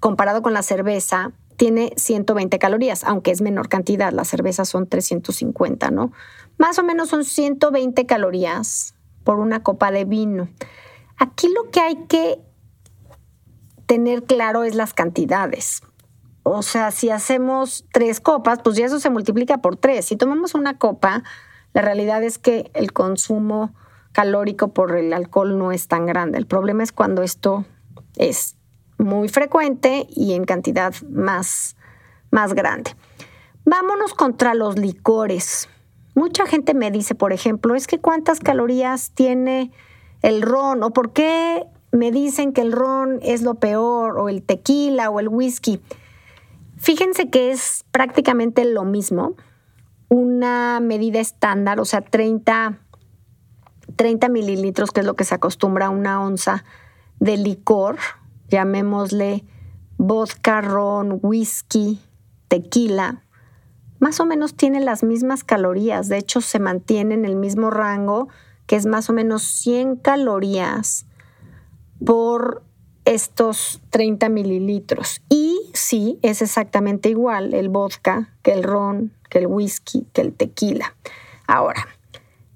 comparado 0.00 0.42
con 0.42 0.52
la 0.52 0.62
cerveza, 0.62 1.32
tiene 1.56 1.92
120 1.96 2.58
calorías, 2.58 3.04
aunque 3.04 3.30
es 3.30 3.40
menor 3.40 3.68
cantidad, 3.68 4.12
las 4.12 4.28
cervezas 4.28 4.68
son 4.68 4.88
350, 4.88 5.90
¿no? 5.90 6.12
Más 6.58 6.78
o 6.78 6.82
menos 6.82 7.10
son 7.10 7.24
120 7.24 8.06
calorías 8.06 8.94
por 9.24 9.38
una 9.38 9.62
copa 9.62 9.90
de 9.90 10.04
vino. 10.04 10.48
Aquí 11.18 11.48
lo 11.48 11.70
que 11.70 11.80
hay 11.80 11.96
que 12.06 12.40
tener 13.86 14.24
claro 14.24 14.64
es 14.64 14.74
las 14.74 14.94
cantidades. 14.94 15.82
O 16.42 16.62
sea, 16.62 16.90
si 16.90 17.10
hacemos 17.10 17.84
tres 17.92 18.20
copas, 18.20 18.60
pues 18.64 18.76
ya 18.76 18.86
eso 18.86 18.98
se 18.98 19.10
multiplica 19.10 19.58
por 19.58 19.76
tres. 19.76 20.06
Si 20.06 20.16
tomamos 20.16 20.54
una 20.54 20.78
copa, 20.78 21.22
la 21.74 21.82
realidad 21.82 22.22
es 22.22 22.38
que 22.38 22.70
el 22.74 22.92
consumo 22.92 23.74
calórico 24.12 24.68
por 24.68 24.96
el 24.96 25.12
alcohol 25.12 25.58
no 25.58 25.72
es 25.72 25.88
tan 25.88 26.06
grande. 26.06 26.38
El 26.38 26.46
problema 26.46 26.82
es 26.82 26.92
cuando 26.92 27.22
esto 27.22 27.64
es 28.16 28.56
muy 28.98 29.28
frecuente 29.28 30.06
y 30.10 30.34
en 30.34 30.44
cantidad 30.44 30.94
más, 31.10 31.76
más 32.30 32.54
grande. 32.54 32.94
Vámonos 33.64 34.14
contra 34.14 34.54
los 34.54 34.78
licores. 34.78 35.68
Mucha 36.14 36.46
gente 36.46 36.74
me 36.74 36.90
dice, 36.90 37.14
por 37.14 37.32
ejemplo, 37.32 37.74
es 37.74 37.86
que 37.86 37.98
cuántas 37.98 38.40
calorías 38.40 39.12
tiene 39.12 39.70
el 40.20 40.42
ron 40.42 40.82
o 40.82 40.90
por 40.90 41.12
qué 41.12 41.64
me 41.90 42.10
dicen 42.10 42.52
que 42.52 42.60
el 42.60 42.72
ron 42.72 43.18
es 43.22 43.42
lo 43.42 43.54
peor 43.54 44.18
o 44.18 44.28
el 44.28 44.42
tequila 44.42 45.10
o 45.10 45.20
el 45.20 45.28
whisky. 45.28 45.80
Fíjense 46.76 47.30
que 47.30 47.50
es 47.50 47.84
prácticamente 47.92 48.64
lo 48.64 48.84
mismo, 48.84 49.36
una 50.12 50.78
medida 50.80 51.20
estándar, 51.20 51.80
o 51.80 51.86
sea, 51.86 52.02
30, 52.02 52.78
30 53.96 54.28
mililitros, 54.28 54.90
que 54.90 55.00
es 55.00 55.06
lo 55.06 55.16
que 55.16 55.24
se 55.24 55.34
acostumbra 55.34 55.86
a 55.86 55.90
una 55.90 56.20
onza 56.20 56.64
de 57.18 57.38
licor, 57.38 57.96
llamémosle 58.48 59.46
vodka, 59.96 60.60
ron, 60.60 61.18
whisky, 61.22 61.98
tequila, 62.48 63.22
más 64.00 64.20
o 64.20 64.26
menos 64.26 64.54
tiene 64.54 64.80
las 64.80 65.02
mismas 65.02 65.44
calorías. 65.44 66.10
De 66.10 66.18
hecho, 66.18 66.42
se 66.42 66.58
mantiene 66.58 67.14
en 67.14 67.24
el 67.24 67.36
mismo 67.36 67.70
rango, 67.70 68.28
que 68.66 68.76
es 68.76 68.84
más 68.84 69.08
o 69.08 69.14
menos 69.14 69.42
100 69.44 69.96
calorías 69.96 71.06
por 72.04 72.64
estos 73.06 73.80
30 73.88 74.28
mililitros. 74.28 75.22
Y 75.30 75.58
sí, 75.74 76.18
es 76.22 76.42
exactamente 76.42 77.08
igual 77.08 77.54
el 77.54 77.68
vodka 77.68 78.30
que 78.42 78.52
el 78.52 78.62
ron, 78.62 79.12
que 79.28 79.38
el 79.38 79.46
whisky, 79.46 80.06
que 80.12 80.20
el 80.20 80.32
tequila. 80.32 80.94
Ahora, 81.46 81.86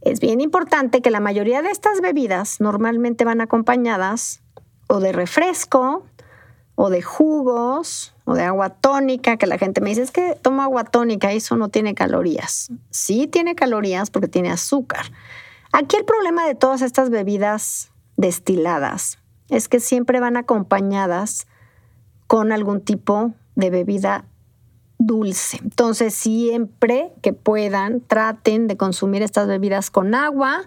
es 0.01 0.21
bien 0.21 0.41
importante 0.41 1.03
que 1.03 1.11
la 1.11 1.21
mayoría 1.21 1.63
de 1.63 1.71
estas 1.71 2.01
bebidas 2.01 2.61
normalmente 2.61 3.25
van 3.25 3.41
acompañadas 3.41 4.41
o 4.89 5.01
de 5.01 5.13
refresco, 5.13 6.05
o 6.77 6.91
de 6.91 7.03
jugos, 7.03 8.15
o 8.25 8.35
de 8.35 8.43
agua 8.43 8.71
tónica, 8.71 9.37
que 9.37 9.47
la 9.47 9.59
gente 9.59 9.81
me 9.81 9.89
dice, 9.89 10.03
es 10.03 10.13
que 10.13 10.39
tomo 10.41 10.63
agua 10.63 10.85
tónica 10.85 11.33
eso 11.33 11.57
no 11.57 11.71
tiene 11.71 11.95
calorías. 11.95 12.71
Sí 12.91 13.27
tiene 13.27 13.55
calorías 13.55 14.11
porque 14.11 14.29
tiene 14.29 14.51
azúcar. 14.51 15.07
Aquí 15.73 15.97
el 15.97 16.05
problema 16.05 16.47
de 16.47 16.55
todas 16.55 16.83
estas 16.83 17.11
bebidas 17.11 17.91
destiladas 18.17 19.19
es 19.49 19.69
que 19.69 19.81
siempre 19.81 20.21
van 20.21 20.37
acompañadas 20.37 21.47
con 22.27 22.53
algún 22.53 22.81
tipo 22.81 23.33
de 23.55 23.71
bebida 23.71 24.27
dulce. 24.99 25.59
Entonces, 25.63 26.15
siempre 26.15 27.13
que 27.23 27.33
puedan, 27.33 28.01
traten 28.01 28.67
de 28.67 28.77
consumir 28.77 29.23
estas 29.23 29.47
bebidas 29.47 29.91
con 29.91 30.15
agua, 30.15 30.63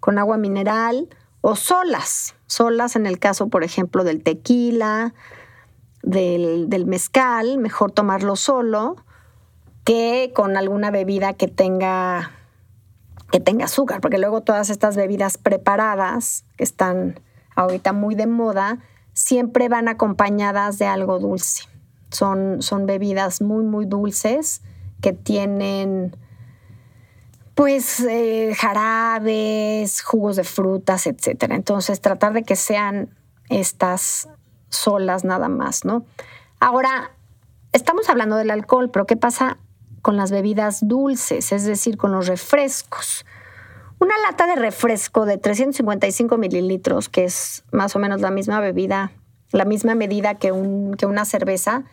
con 0.00 0.18
agua 0.18 0.36
mineral 0.36 1.08
o 1.40 1.56
solas, 1.56 2.34
solas 2.46 2.96
en 2.96 3.06
el 3.06 3.18
caso, 3.18 3.48
por 3.48 3.64
ejemplo, 3.64 4.04
del 4.04 4.22
tequila, 4.22 5.14
del, 6.02 6.86
mezcal, 6.86 7.58
mejor 7.58 7.92
tomarlo 7.92 8.36
solo 8.36 8.96
que 9.84 10.32
con 10.34 10.56
alguna 10.56 10.90
bebida 10.90 11.34
que 11.34 11.48
tenga, 11.48 12.30
que 13.30 13.40
tenga 13.40 13.66
azúcar, 13.66 14.00
porque 14.00 14.18
luego 14.18 14.40
todas 14.40 14.70
estas 14.70 14.96
bebidas 14.96 15.36
preparadas, 15.36 16.46
que 16.56 16.64
están 16.64 17.20
ahorita 17.54 17.92
muy 17.92 18.14
de 18.14 18.26
moda, 18.26 18.78
siempre 19.14 19.68
van 19.68 19.88
acompañadas 19.88 20.78
de 20.78 20.86
algo 20.86 21.18
dulce. 21.18 21.64
Son, 22.10 22.60
son 22.60 22.86
bebidas 22.86 23.40
muy, 23.40 23.64
muy 23.64 23.86
dulces 23.86 24.62
que 25.00 25.12
tienen 25.12 26.16
pues 27.54 28.00
eh, 28.00 28.54
jarabes, 28.56 30.02
jugos 30.02 30.36
de 30.36 30.44
frutas, 30.44 31.06
etcétera. 31.06 31.54
Entonces, 31.54 32.00
tratar 32.00 32.32
de 32.32 32.42
que 32.42 32.56
sean 32.56 33.08
estas 33.48 34.28
solas 34.70 35.24
nada 35.24 35.48
más, 35.48 35.84
¿no? 35.84 36.04
Ahora, 36.58 37.12
estamos 37.72 38.08
hablando 38.08 38.36
del 38.36 38.50
alcohol, 38.50 38.90
pero 38.90 39.06
¿qué 39.06 39.16
pasa 39.16 39.58
con 40.02 40.16
las 40.16 40.32
bebidas 40.32 40.86
dulces, 40.86 41.52
es 41.52 41.64
decir, 41.64 41.96
con 41.96 42.10
los 42.10 42.26
refrescos? 42.26 43.24
Una 43.98 44.14
lata 44.28 44.46
de 44.46 44.56
refresco 44.56 45.24
de 45.24 45.38
355 45.38 46.36
mililitros, 46.36 47.08
que 47.08 47.24
es 47.24 47.64
más 47.72 47.94
o 47.96 47.98
menos 47.98 48.20
la 48.20 48.30
misma 48.30 48.60
bebida, 48.60 49.12
la 49.50 49.64
misma 49.64 49.94
medida 49.94 50.34
que, 50.34 50.52
un, 50.52 50.94
que 50.94 51.06
una 51.06 51.24
cerveza, 51.24 51.84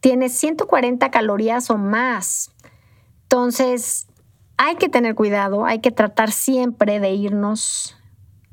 tiene 0.00 0.28
140 0.28 1.10
calorías 1.10 1.70
o 1.70 1.78
más. 1.78 2.52
Entonces, 3.22 4.06
hay 4.56 4.76
que 4.76 4.88
tener 4.88 5.14
cuidado, 5.14 5.64
hay 5.64 5.80
que 5.80 5.90
tratar 5.90 6.30
siempre 6.30 7.00
de 7.00 7.10
irnos 7.12 7.96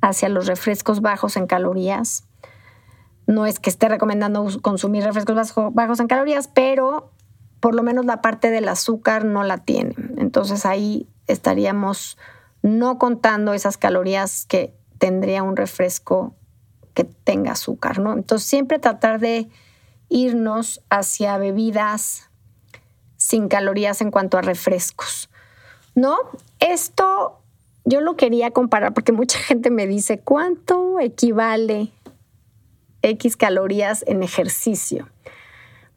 hacia 0.01 0.29
los 0.29 0.47
refrescos 0.47 1.01
bajos 1.01 1.37
en 1.37 1.47
calorías. 1.47 2.25
No 3.27 3.45
es 3.45 3.59
que 3.59 3.69
esté 3.69 3.89
recomendando 3.89 4.47
consumir 4.61 5.03
refrescos 5.03 5.53
bajos 5.73 5.99
en 5.99 6.07
calorías, 6.07 6.47
pero 6.47 7.11
por 7.59 7.75
lo 7.75 7.83
menos 7.83 8.05
la 8.05 8.21
parte 8.21 8.51
del 8.51 8.67
azúcar 8.69 9.25
no 9.25 9.43
la 9.43 9.57
tiene. 9.59 9.95
Entonces 10.17 10.65
ahí 10.65 11.07
estaríamos 11.27 12.17
no 12.61 12.97
contando 12.97 13.53
esas 13.53 13.77
calorías 13.77 14.45
que 14.45 14.73
tendría 14.97 15.43
un 15.43 15.55
refresco 15.55 16.35
que 16.93 17.03
tenga 17.03 17.53
azúcar, 17.53 17.99
¿no? 17.99 18.13
Entonces 18.13 18.47
siempre 18.47 18.79
tratar 18.79 19.19
de 19.19 19.49
irnos 20.09 20.81
hacia 20.89 21.37
bebidas 21.37 22.29
sin 23.15 23.47
calorías 23.47 24.01
en 24.01 24.11
cuanto 24.11 24.37
a 24.37 24.41
refrescos, 24.41 25.29
¿no? 25.95 26.17
Esto 26.59 27.39
yo 27.85 28.01
lo 28.01 28.15
quería 28.15 28.51
comparar 28.51 28.93
porque 28.93 29.11
mucha 29.11 29.39
gente 29.39 29.71
me 29.71 29.87
dice, 29.87 30.19
¿cuánto 30.19 30.99
equivale 30.99 31.91
X 33.01 33.37
calorías 33.37 34.03
en 34.07 34.23
ejercicio? 34.23 35.09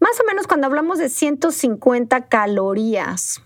Más 0.00 0.18
o 0.20 0.24
menos 0.26 0.46
cuando 0.46 0.66
hablamos 0.66 0.98
de 0.98 1.08
150 1.08 2.26
calorías, 2.26 3.40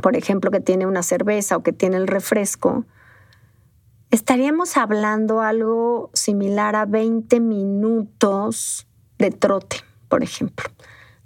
por 0.00 0.16
ejemplo, 0.16 0.50
que 0.50 0.60
tiene 0.60 0.86
una 0.86 1.02
cerveza 1.02 1.56
o 1.56 1.62
que 1.62 1.72
tiene 1.72 1.96
el 1.96 2.06
refresco, 2.06 2.86
estaríamos 4.10 4.76
hablando 4.76 5.40
algo 5.40 6.10
similar 6.12 6.76
a 6.76 6.86
20 6.86 7.40
minutos 7.40 8.86
de 9.18 9.30
trote, 9.30 9.78
por 10.08 10.22
ejemplo. 10.22 10.70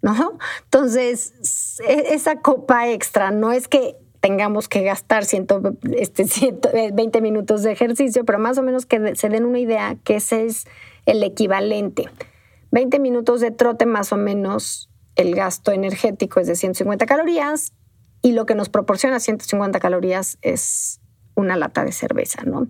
¿No? 0.02 0.38
Entonces, 0.64 1.78
e, 1.86 2.14
esa 2.14 2.36
copa 2.40 2.88
extra 2.88 3.30
no 3.30 3.52
es 3.52 3.66
que 3.66 3.96
tengamos 4.20 4.68
que 4.68 4.82
gastar 4.82 5.24
120 5.24 5.78
este, 6.00 7.20
minutos 7.20 7.62
de 7.62 7.72
ejercicio, 7.72 8.24
pero 8.24 8.38
más 8.38 8.58
o 8.58 8.62
menos 8.62 8.86
que 8.86 9.16
se 9.16 9.28
den 9.28 9.44
una 9.44 9.58
idea 9.58 9.96
que 10.04 10.16
ese 10.16 10.46
es 10.46 10.66
el 11.06 11.22
equivalente. 11.22 12.08
20 12.72 12.98
minutos 12.98 13.40
de 13.40 13.50
trote 13.50 13.86
más 13.86 14.12
o 14.12 14.16
menos 14.16 14.90
el 15.16 15.34
gasto 15.34 15.72
energético 15.72 16.40
es 16.40 16.46
de 16.46 16.56
150 16.56 17.06
calorías 17.06 17.72
y 18.22 18.32
lo 18.32 18.46
que 18.46 18.54
nos 18.54 18.68
proporciona 18.68 19.20
150 19.20 19.78
calorías 19.80 20.38
es 20.42 21.00
una 21.34 21.56
lata 21.56 21.84
de 21.84 21.92
cerveza, 21.92 22.42
¿no? 22.44 22.68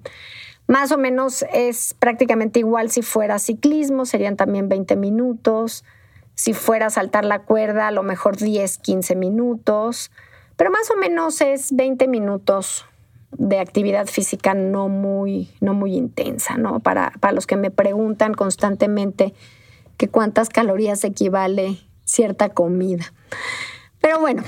Más 0.68 0.90
o 0.90 0.98
menos 0.98 1.44
es 1.52 1.94
prácticamente 1.94 2.58
igual 2.58 2.90
si 2.90 3.02
fuera 3.02 3.38
ciclismo, 3.38 4.04
serían 4.04 4.36
también 4.36 4.68
20 4.68 4.96
minutos. 4.96 5.84
Si 6.34 6.52
fuera 6.52 6.90
saltar 6.90 7.24
la 7.24 7.42
cuerda, 7.42 7.88
a 7.88 7.92
lo 7.92 8.02
mejor 8.02 8.36
10, 8.36 8.78
15 8.78 9.14
minutos. 9.14 10.10
Pero 10.56 10.70
más 10.70 10.90
o 10.90 10.96
menos 10.96 11.40
es 11.40 11.74
20 11.74 12.08
minutos 12.08 12.84
de 13.30 13.60
actividad 13.60 14.06
física 14.06 14.54
no 14.54 14.88
muy, 14.88 15.50
no 15.60 15.74
muy 15.74 15.94
intensa, 15.94 16.56
¿no? 16.56 16.80
Para, 16.80 17.12
para 17.20 17.32
los 17.32 17.46
que 17.46 17.56
me 17.56 17.70
preguntan 17.70 18.34
constantemente 18.34 19.34
que 19.96 20.08
cuántas 20.08 20.48
calorías 20.48 21.04
equivale 21.04 21.78
cierta 22.04 22.48
comida. 22.48 23.12
Pero 24.00 24.20
bueno, 24.20 24.42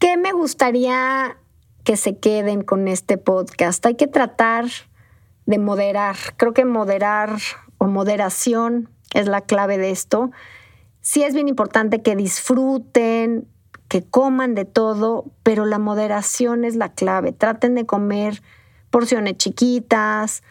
¿qué 0.00 0.16
me 0.16 0.32
gustaría 0.32 1.36
que 1.84 1.96
se 1.96 2.18
queden 2.18 2.62
con 2.62 2.88
este 2.88 3.18
podcast. 3.18 3.84
Hay 3.86 3.94
que 3.94 4.06
tratar 4.06 4.66
de 5.46 5.58
moderar. 5.58 6.16
Creo 6.36 6.52
que 6.52 6.64
moderar 6.64 7.30
o 7.78 7.86
moderación 7.86 8.88
es 9.14 9.26
la 9.26 9.40
clave 9.40 9.78
de 9.78 9.90
esto. 9.90 10.30
Sí 11.00 11.22
es 11.22 11.34
bien 11.34 11.48
importante 11.48 12.02
que 12.02 12.16
disfruten, 12.16 13.48
que 13.88 14.02
coman 14.02 14.54
de 14.54 14.64
todo, 14.64 15.24
pero 15.42 15.66
la 15.66 15.78
moderación 15.78 16.64
es 16.64 16.76
la 16.76 16.92
clave. 16.92 17.32
Traten 17.32 17.74
de 17.74 17.86
comer 17.86 18.42
porciones 18.90 19.36
chiquitas. 19.36 20.42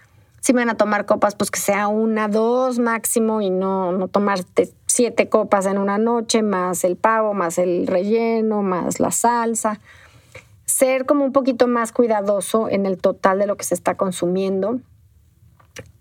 Si 0.42 0.54
van 0.54 0.70
a 0.70 0.76
tomar 0.76 1.06
copas, 1.06 1.36
pues 1.36 1.52
que 1.52 1.60
sea 1.60 1.88
una, 1.88 2.28
dos 2.28 2.80
máximo 2.80 3.42
y 3.42 3.50
no, 3.50 3.92
no 3.92 4.08
tomarte 4.08 4.74
siete 5.00 5.30
copas 5.30 5.66
en 5.66 5.78
una 5.78 5.98
noche, 5.98 6.44
más 6.44 6.84
el 6.84 6.98
pavo, 6.98 7.34
más 7.34 7.58
el 7.58 7.88
relleno, 7.88 8.64
más 8.64 9.00
la 9.00 9.12
salsa 9.12 9.80
ser 10.66 11.06
como 11.06 11.24
un 11.24 11.32
poquito 11.32 11.68
más 11.68 11.94
cuidadoso 11.94 12.68
en 12.68 12.86
el 12.86 12.98
total 12.98 13.40
de 13.40 13.48
lo 13.48 13.56
que 13.56 13.64
se 13.64 13.76
está 13.76 13.96
consumiendo, 13.96 14.82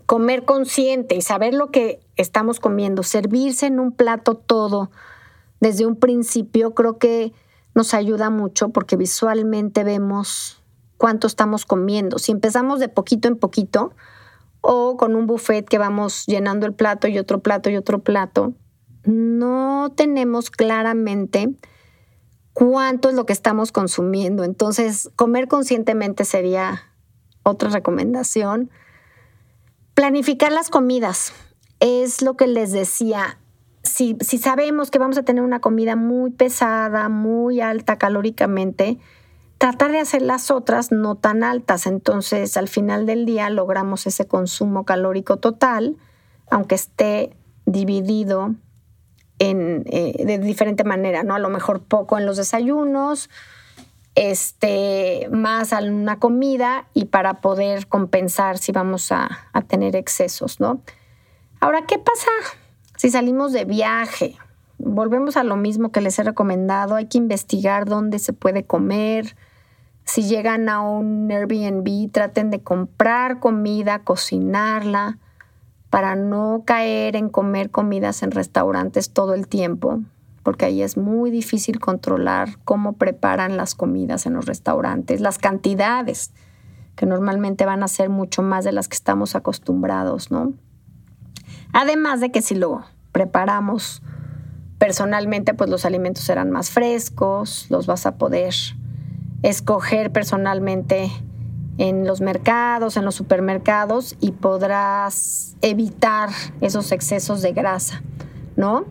comer 0.05 0.45
consciente 0.45 1.15
y 1.15 1.23
saber 1.23 1.55
lo 1.55 1.71
que 1.71 2.01
estamos 2.17 2.59
comiendo, 2.59 3.05
servirse 3.05 3.67
en 3.67 3.79
un 3.79 3.93
plato 3.93 4.35
todo 4.35 4.91
desde 5.61 5.87
un 5.87 5.95
principio, 5.95 6.75
creo 6.75 6.99
que 6.99 7.33
nos 7.77 7.95
ayuda 7.95 8.31
mucho 8.31 8.71
porque 8.71 8.97
visualmente 8.97 9.85
vemos 9.85 10.61
cuánto 10.97 11.29
estamos 11.29 11.65
comiendo. 11.65 12.19
Si 12.19 12.33
empezamos 12.33 12.81
de 12.81 12.89
poquito 12.89 13.29
en 13.29 13.37
poquito 13.37 13.93
o 14.61 14.97
con 14.97 15.15
un 15.15 15.29
buffet 15.29 15.69
que 15.69 15.79
vamos 15.79 16.27
llenando 16.27 16.67
el 16.67 16.75
plato 16.75 17.07
y 17.07 17.17
otro 17.17 17.39
plato 17.39 17.71
y 17.71 17.77
otro 17.77 18.01
plato, 18.01 18.55
no 19.09 19.91
tenemos 19.97 20.51
claramente 20.51 21.49
cuánto 22.53 23.09
es 23.09 23.15
lo 23.15 23.25
que 23.25 23.33
estamos 23.33 23.73
consumiendo. 23.73 24.45
Entonces, 24.45 25.11
comer 25.17 25.49
conscientemente 25.49 26.27
sería 26.27 26.83
otra 27.43 27.71
recomendación. 27.71 28.71
Planificar 29.95 30.53
las 30.53 30.69
comidas 30.69 31.33
es 31.81 32.21
lo 32.21 32.37
que 32.37 32.47
les 32.47 32.71
decía. 32.71 33.39
Si, 33.83 34.19
si, 34.21 34.37
sabemos 34.37 34.91
que 34.91 34.99
vamos 34.99 35.17
a 35.17 35.23
tener 35.23 35.43
una 35.43 35.61
comida 35.61 35.97
muy 35.97 36.31
pesada, 36.31 37.09
muy 37.09 37.63
alta 37.63 37.97
calóricamente, 37.97 38.99
tratar 39.57 39.91
de 39.91 40.01
hacer 40.01 40.21
las 40.21 40.51
otras 40.51 40.93
no 40.93 41.15
tan 41.15 41.45
altas. 41.45 41.87
Entonces, 41.87 42.59
al 42.59 42.69
final 42.69 43.07
del 43.07 43.25
día 43.25 43.49
logramos 43.49 44.07
ese 44.07 44.27
consumo 44.27 44.85
calórico 44.85 45.39
total, 45.39 45.97
aunque 46.51 46.75
esté 46.75 47.35
dividido 47.65 48.55
en, 49.39 49.85
eh, 49.87 50.25
de 50.25 50.39
diferente 50.39 50.85
manera, 50.85 51.23
¿no? 51.23 51.35
A 51.35 51.39
lo 51.39 51.49
mejor 51.49 51.83
poco 51.83 52.19
en 52.19 52.27
los 52.27 52.37
desayunos, 52.37 53.31
este, 54.15 55.29
más 55.31 55.73
a 55.73 55.79
una 55.79 56.19
comida 56.19 56.89
y 56.95 57.07
para 57.07 57.41
poder 57.41 57.87
compensar 57.87 58.59
si 58.59 58.73
vamos 58.73 59.13
a, 59.13 59.49
a 59.53 59.63
tener 59.63 59.95
excesos, 59.95 60.61
¿no? 60.61 60.83
Ahora, 61.61 61.87
¿qué 61.87 61.99
pasa 61.99 62.31
si 62.97 63.11
salimos 63.11 63.53
de 63.53 63.65
viaje? 63.65 64.37
Volvemos 64.79 65.37
a 65.37 65.45
lo 65.45 65.57
mismo 65.57 65.93
que 65.93 66.01
les 66.01 66.19
he 66.19 66.23
recomendado, 66.23 66.97
hay 66.97 67.07
que 67.07 67.19
investigar 67.19 67.85
dónde 67.85 68.19
se 68.19 68.33
puede 68.33 68.65
comer. 68.65 69.37
Si 70.05 70.23
llegan 70.23 70.69
a 70.69 70.81
un 70.81 71.31
Airbnb, 71.31 72.11
traten 72.11 72.51
de 72.51 72.63
comprar 72.63 73.41
comida, 73.41 74.01
cocinarla 74.01 75.19
para 75.91 76.17
no 76.17 76.63
caer 76.67 77.17
en 77.17 77.29
comer 77.29 77.71
comidas 77.71 78.23
en 78.23 78.31
restaurantes 78.31 79.11
todo 79.11 79.35
el 79.35 79.49
tiempo, 79.49 80.01
porque 80.43 80.67
ahí 80.67 80.83
es 80.83 80.97
muy 80.97 81.31
difícil 81.31 81.81
controlar 81.81 82.59
cómo 82.65 82.95
preparan 82.95 83.57
las 83.57 83.75
comidas 83.75 84.27
en 84.27 84.35
los 84.35 84.47
restaurantes, 84.47 85.21
las 85.21 85.39
cantidades, 85.39 86.33
que 86.97 87.07
normalmente 87.07 87.65
van 87.65 87.83
a 87.83 87.89
ser 87.89 88.11
mucho 88.11 88.43
más 88.43 88.65
de 88.65 88.73
las 88.73 88.89
que 88.89 88.97
estamos 88.97 89.37
acostumbrados, 89.37 90.31
¿no? 90.31 90.53
Además 91.73 92.21
de 92.21 92.31
que 92.31 92.43
si 92.43 92.55
lo 92.55 92.83
preparamos 93.13 94.03
personalmente, 94.79 95.55
pues 95.55 95.71
los 95.71 95.85
alimentos 95.85 96.25
serán 96.25 96.51
más 96.51 96.71
frescos, 96.71 97.67
los 97.71 97.87
vas 97.87 98.07
a 98.07 98.17
poder 98.17 98.55
escoger 99.43 100.13
personalmente 100.13 101.11
en 101.79 102.07
los 102.07 102.21
mercados, 102.21 102.97
en 102.97 103.05
los 103.05 103.15
supermercados 103.15 104.17
y 104.21 104.33
podrás 104.33 105.57
evitar 105.63 106.31
esos 106.61 106.93
excesos 106.93 107.41
de 107.41 107.53
grasa, 107.53 108.03
¿no? 108.57 108.85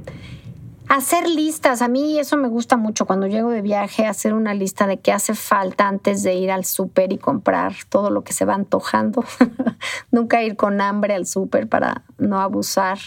Hacer 0.88 1.28
listas, 1.28 1.82
a 1.82 1.90
mí 1.90 2.18
eso 2.18 2.38
me 2.38 2.48
gusta 2.48 2.78
mucho 2.78 3.06
cuando 3.06 3.28
llego 3.28 3.50
de 3.50 3.62
viaje, 3.62 4.06
hacer 4.06 4.34
una 4.34 4.54
lista 4.54 4.88
de 4.88 5.02
qué 5.02 5.12
hace 5.12 5.34
falta 5.34 5.86
antes 5.86 6.24
de 6.24 6.36
ir 6.36 6.50
al 6.50 6.64
súper 6.64 7.12
y 7.12 7.18
comprar 7.18 7.74
todo 7.90 8.10
lo 8.10 8.24
que 8.24 8.32
se 8.32 8.46
va 8.46 8.54
antojando. 8.54 9.26
Nunca 10.12 10.42
ir 10.44 10.56
con 10.56 10.80
hambre 10.80 11.14
al 11.14 11.26
súper 11.26 11.68
para 11.68 12.04
no 12.18 12.40
abusar 12.40 13.00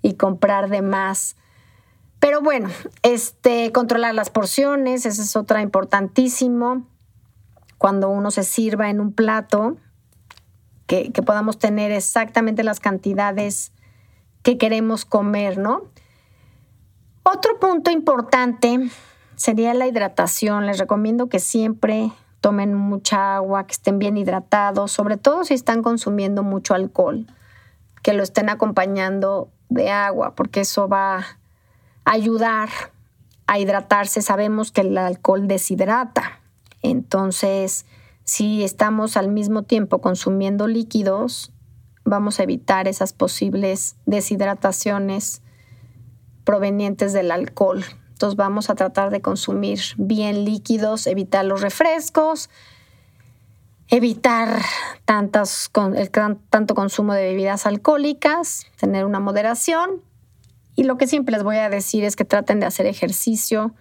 y 0.00 0.14
comprar 0.14 0.70
de 0.70 0.82
más. 0.82 1.34
Pero 2.20 2.40
bueno, 2.40 2.68
este, 3.02 3.72
controlar 3.72 4.14
las 4.14 4.30
porciones, 4.30 5.04
eso 5.04 5.22
es 5.22 5.34
otra 5.34 5.60
importantísimo 5.60 6.86
cuando 7.84 8.08
uno 8.08 8.30
se 8.30 8.44
sirva 8.44 8.88
en 8.88 8.98
un 8.98 9.12
plato, 9.12 9.76
que, 10.86 11.12
podamos 11.26 11.58
tener 11.58 11.92
exactamente 11.92 12.64
las 12.64 12.80
cantidades 12.80 13.72
que 14.42 14.56
queremos 14.56 15.04
comer, 15.04 15.58
¿no? 15.58 15.82
Otro 17.24 17.60
punto 17.60 17.90
importante 17.90 18.88
sería 19.36 19.74
la 19.74 19.86
hidratación. 19.86 20.64
Les 20.64 20.78
recomiendo 20.78 21.28
que 21.28 21.40
siempre 21.40 22.10
tomen 22.40 22.72
mucha 22.72 23.36
agua, 23.36 23.66
que 23.66 23.72
estén 23.72 23.98
bien 23.98 24.16
hidratados, 24.16 24.90
sobre 24.90 25.18
todo 25.18 25.44
si 25.44 25.52
están 25.52 25.82
consumiendo 25.82 26.42
mucho 26.42 26.72
alcohol, 26.72 27.26
que 28.02 28.14
lo 28.14 28.22
estén 28.22 28.48
acompañando 28.48 29.50
de 29.68 29.90
agua, 29.90 30.34
porque 30.34 30.60
eso 30.60 30.88
va 30.88 31.18
a 31.18 31.24
ayudar 32.06 32.70
a 33.46 33.58
hidratarse. 33.58 34.22
Sabemos 34.22 34.72
que 34.72 34.80
el 34.80 34.96
alcohol 34.96 35.46
deshidrata. 35.46 36.40
Entonces, 36.84 37.86
si 38.24 38.62
estamos 38.62 39.16
al 39.16 39.28
mismo 39.28 39.62
tiempo 39.62 40.02
consumiendo 40.02 40.68
líquidos, 40.68 41.50
vamos 42.04 42.38
a 42.38 42.42
evitar 42.42 42.86
esas 42.88 43.14
posibles 43.14 43.96
deshidrataciones 44.04 45.40
provenientes 46.44 47.14
del 47.14 47.30
alcohol. 47.30 47.82
Entonces 48.10 48.36
vamos 48.36 48.68
a 48.68 48.74
tratar 48.74 49.10
de 49.10 49.22
consumir 49.22 49.80
bien 49.96 50.44
líquidos, 50.44 51.06
evitar 51.06 51.46
los 51.46 51.62
refrescos. 51.62 52.50
evitar 53.88 54.60
tantas, 55.04 55.70
el 55.94 56.10
tanto 56.10 56.74
consumo 56.74 57.14
de 57.14 57.22
bebidas 57.22 57.64
alcohólicas, 57.66 58.66
tener 58.76 59.06
una 59.06 59.20
moderación. 59.20 60.02
Y 60.74 60.84
lo 60.84 60.98
que 60.98 61.06
siempre 61.06 61.34
les 61.34 61.44
voy 61.44 61.56
a 61.56 61.70
decir 61.70 62.04
es 62.04 62.16
que 62.16 62.24
traten 62.24 62.60
de 62.60 62.66
hacer 62.66 62.86
ejercicio, 62.86 63.74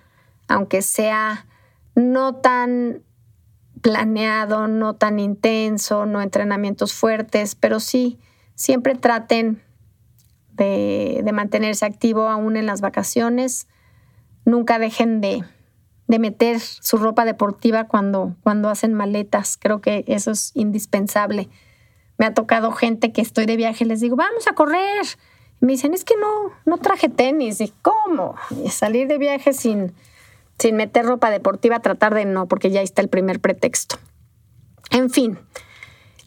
aunque 0.48 0.82
sea 0.82 1.48
no 1.96 2.36
tan 2.36 3.04
planeado, 3.82 4.68
no 4.68 4.96
tan 4.96 5.20
intenso, 5.20 6.06
no 6.06 6.22
entrenamientos 6.22 6.94
fuertes, 6.94 7.56
pero 7.56 7.80
sí, 7.80 8.18
siempre 8.56 8.96
traten 8.96 9.62
de, 10.54 11.30
mantenerse 11.34 11.86
activo 11.86 12.30
aún 12.30 12.58
en 12.58 12.66
las 12.66 12.82
vacaciones. 12.82 13.68
Nunca 14.46 14.80
dejen 14.80 15.22
de, 15.22 15.44
meter 16.08 16.60
su 16.60 16.98
ropa 16.98 17.26
deportiva 17.26 17.86
cuando, 17.86 18.36
cuando 18.42 18.70
hacen 18.70 18.94
maletas. 18.94 19.58
Creo 19.60 19.82
que 19.82 20.06
eso 20.08 20.32
es 20.32 20.52
indispensable. 20.54 21.50
Me 22.18 22.26
ha 22.26 22.34
tocado 22.34 22.72
gente 22.72 23.12
que 23.12 23.22
estoy 23.22 23.46
de 23.48 23.58
viaje 23.58 23.84
y 23.84 23.88
les 23.88 24.00
digo, 24.00 24.16
vamos 24.16 24.48
a 24.48 24.54
correr. 24.54 25.06
me 25.60 25.74
dicen, 25.74 25.94
es 25.94 26.06
que 26.06 26.16
no, 26.16 26.52
no 26.66 26.78
traje 26.78 27.10
tenis. 27.10 27.60
Y 27.62 27.74
¿cómo? 27.82 28.36
Y 28.64 28.70
salir 28.70 29.08
de 29.08 29.18
viaje 29.18 29.54
sin, 29.54 29.94
sin 30.64 30.78
meter 30.78 31.06
ropa 31.06 31.30
deportiva, 31.30 31.82
tratar 31.82 32.14
de 32.14 32.24
no, 32.24 32.48
porque 32.48 32.72
ya 32.72 32.82
está 32.82 33.02
el 33.02 33.10
primer 33.10 33.42
pretexto. 33.42 33.98
En 34.92 35.10
fin, 35.10 35.38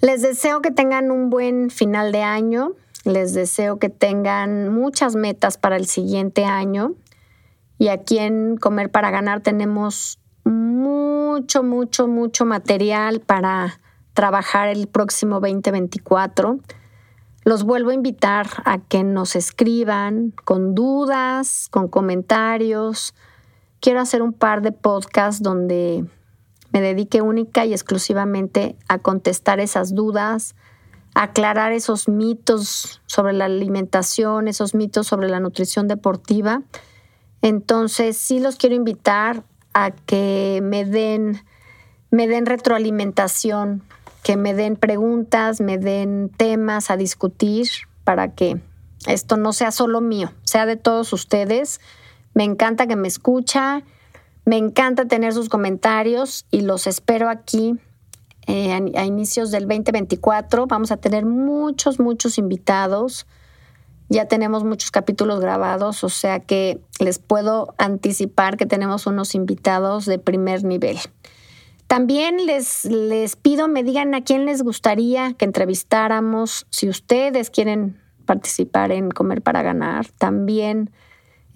les 0.03 0.21
deseo 0.21 0.61
que 0.61 0.71
tengan 0.71 1.11
un 1.11 1.31
buen 1.31 1.71
final 1.71 2.13
de 2.13 2.23
año. 2.23 2.75
Les 3.05 3.33
deseo 3.33 3.79
que 3.79 3.89
tengan 3.89 4.69
muchas 4.69 5.17
metas 5.17 5.57
para 5.57 5.77
el 5.77 5.87
siguiente 5.87 6.45
año. 6.45 6.93
Y 7.79 7.89
aquí 7.89 8.19
en 8.19 8.59
Comer 8.59 8.91
para 8.91 9.11
Ganar 9.11 9.41
tenemos 9.41 10.19
mucho, 10.45 11.63
mucho, 11.63 12.07
mucho 12.07 12.45
material 12.45 13.21
para 13.21 13.81
trabajar 14.13 14.69
el 14.69 14.87
próximo 14.87 15.41
2024. 15.41 16.59
Los 17.43 17.65
vuelvo 17.65 17.89
a 17.89 17.95
invitar 17.95 18.49
a 18.67 18.81
que 18.81 19.03
nos 19.03 19.35
escriban 19.35 20.35
con 20.45 20.75
dudas, 20.75 21.69
con 21.71 21.89
comentarios. 21.89 23.15
Quiero 23.87 24.01
hacer 24.01 24.21
un 24.21 24.33
par 24.33 24.63
de 24.63 24.73
podcasts 24.73 25.41
donde 25.41 26.05
me 26.73 26.81
dedique 26.81 27.23
única 27.23 27.67
y 27.67 27.73
exclusivamente 27.73 28.75
a 28.89 28.99
contestar 28.99 29.61
esas 29.61 29.95
dudas, 29.95 30.57
aclarar 31.15 31.71
esos 31.71 32.09
mitos 32.09 33.01
sobre 33.07 33.33
la 33.33 33.45
alimentación, 33.45 34.49
esos 34.49 34.75
mitos 34.75 35.07
sobre 35.07 35.29
la 35.29 35.39
nutrición 35.39 35.87
deportiva. 35.87 36.63
Entonces, 37.43 38.17
sí 38.17 38.41
los 38.41 38.57
quiero 38.57 38.75
invitar 38.75 39.45
a 39.73 39.93
que 39.93 40.59
me 40.65 40.85
den, 40.85 41.45
me 42.11 42.27
den 42.27 42.45
retroalimentación, 42.45 43.85
que 44.25 44.37
me 44.37 44.53
den 44.53 44.75
preguntas, 44.75 45.61
me 45.61 45.79
den 45.79 46.33
temas 46.37 46.91
a 46.91 46.97
discutir 46.97 47.69
para 48.03 48.35
que 48.35 48.61
esto 49.07 49.37
no 49.37 49.53
sea 49.53 49.71
solo 49.71 50.01
mío, 50.01 50.33
sea 50.43 50.67
de 50.67 50.75
todos 50.75 51.13
ustedes. 51.13 51.81
Me 52.37 52.45
encanta 52.45 52.87
que 52.87 52.97
me 52.97 53.09
escucha, 53.09 53.83
me 54.45 54.59
encanta 54.59 55.07
tener 55.09 55.33
sus 55.33 55.49
comentarios 55.49 56.45
y 56.51 56.61
los 56.61 56.87
espero 56.87 57.31
aquí 57.31 57.81
eh, 58.47 58.75
a, 58.75 59.07
inicios 59.07 59.51
del 59.51 59.67
2024. 59.67 60.67
Vamos 60.67 60.93
a 60.93 60.99
tener 60.99 61.25
muchos, 61.25 61.99
muchos 61.99 62.37
invitados. 62.37 63.27
Ya 64.11 64.29
tenemos 64.29 64.65
muchos 64.65 64.91
capítulos 64.91 65.41
grabados, 65.41 66.05
o 66.05 66.11
sea 66.11 66.41
que 66.41 66.79
les 67.01 67.19
puedo 67.19 67.75
anticipar 67.79 68.59
que 68.59 68.67
tenemos 68.67 69.07
unos 69.07 69.35
invitados 69.35 70.05
de 70.05 70.19
primer 70.19 70.63
nivel. 70.63 70.99
También 71.87 72.45
les, 72.45 72.85
les 72.85 73.35
pido 73.37 73.67
me 73.67 73.83
digan 73.83 74.15
a 74.15 74.25
quién 74.25 74.45
les 74.45 74.63
gustaría 74.63 75.33
que 75.33 75.47
entrevistáramos. 75.47 76.67
Si 76.69 76.87
ustedes 76.87 77.49
quieren 77.49 77.99
participar 78.27 78.93
en 78.93 79.11
Comer 79.11 79.41
para 79.41 79.63
Ganar, 79.63 80.09
también 80.19 80.91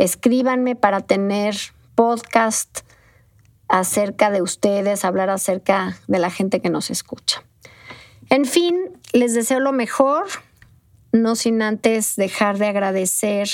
escríbanme 0.01 0.77
para 0.77 1.03
tener 1.03 1.55
podcast 1.95 2.81
acerca 3.69 4.31
de 4.31 4.41
ustedes, 4.41 5.05
hablar 5.05 5.29
acerca 5.29 5.99
de 6.09 6.19
la 6.19 6.31
gente 6.31 6.61
que 6.61 6.71
nos 6.71 6.91
escucha. 6.91 7.45
En 8.31 8.47
fin, 8.47 8.77
les 9.13 9.35
deseo 9.35 9.61
lo 9.61 9.73
mejor, 9.73 10.25
no 11.13 11.37
sin 11.37 11.61
antes 11.61 12.17
dejar 12.17 12.57
de 12.57 12.69
agradecer 12.69 13.49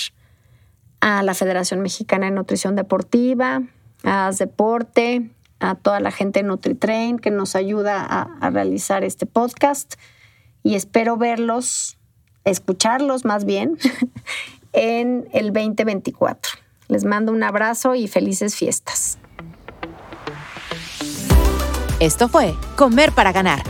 a 1.00 1.24
la 1.24 1.34
Federación 1.34 1.80
Mexicana 1.80 2.26
de 2.26 2.32
Nutrición 2.32 2.76
Deportiva, 2.76 3.62
a 4.04 4.30
Deporte, 4.38 5.28
a 5.58 5.74
toda 5.74 5.98
la 5.98 6.12
gente 6.12 6.42
de 6.42 6.48
NutriTrain 6.48 7.18
que 7.18 7.32
nos 7.32 7.56
ayuda 7.56 8.06
a, 8.08 8.22
a 8.40 8.50
realizar 8.50 9.02
este 9.02 9.26
podcast 9.26 9.94
y 10.62 10.76
espero 10.76 11.16
verlos, 11.16 11.98
escucharlos 12.44 13.24
más 13.24 13.44
bien, 13.44 13.78
en 14.76 15.28
el 15.32 15.52
2024. 15.52 16.52
Les 16.86 17.04
mando 17.04 17.32
un 17.32 17.42
abrazo 17.42 17.96
y 17.96 18.06
felices 18.06 18.54
fiestas. 18.54 19.18
Esto 21.98 22.28
fue 22.28 22.54
Comer 22.76 23.10
para 23.10 23.32
Ganar. 23.32 23.62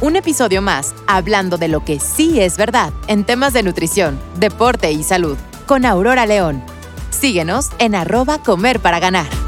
Un 0.00 0.14
episodio 0.14 0.62
más 0.62 0.94
hablando 1.06 1.58
de 1.58 1.68
lo 1.68 1.84
que 1.84 1.98
sí 1.98 2.40
es 2.40 2.56
verdad 2.56 2.92
en 3.08 3.24
temas 3.24 3.52
de 3.52 3.62
nutrición, 3.62 4.18
deporte 4.38 4.92
y 4.92 5.02
salud 5.02 5.36
con 5.66 5.84
Aurora 5.84 6.26
León. 6.26 6.62
Síguenos 7.10 7.70
en 7.78 7.94
arroba 7.94 8.38
Comer 8.42 8.78
para 8.78 9.00
Ganar. 9.00 9.45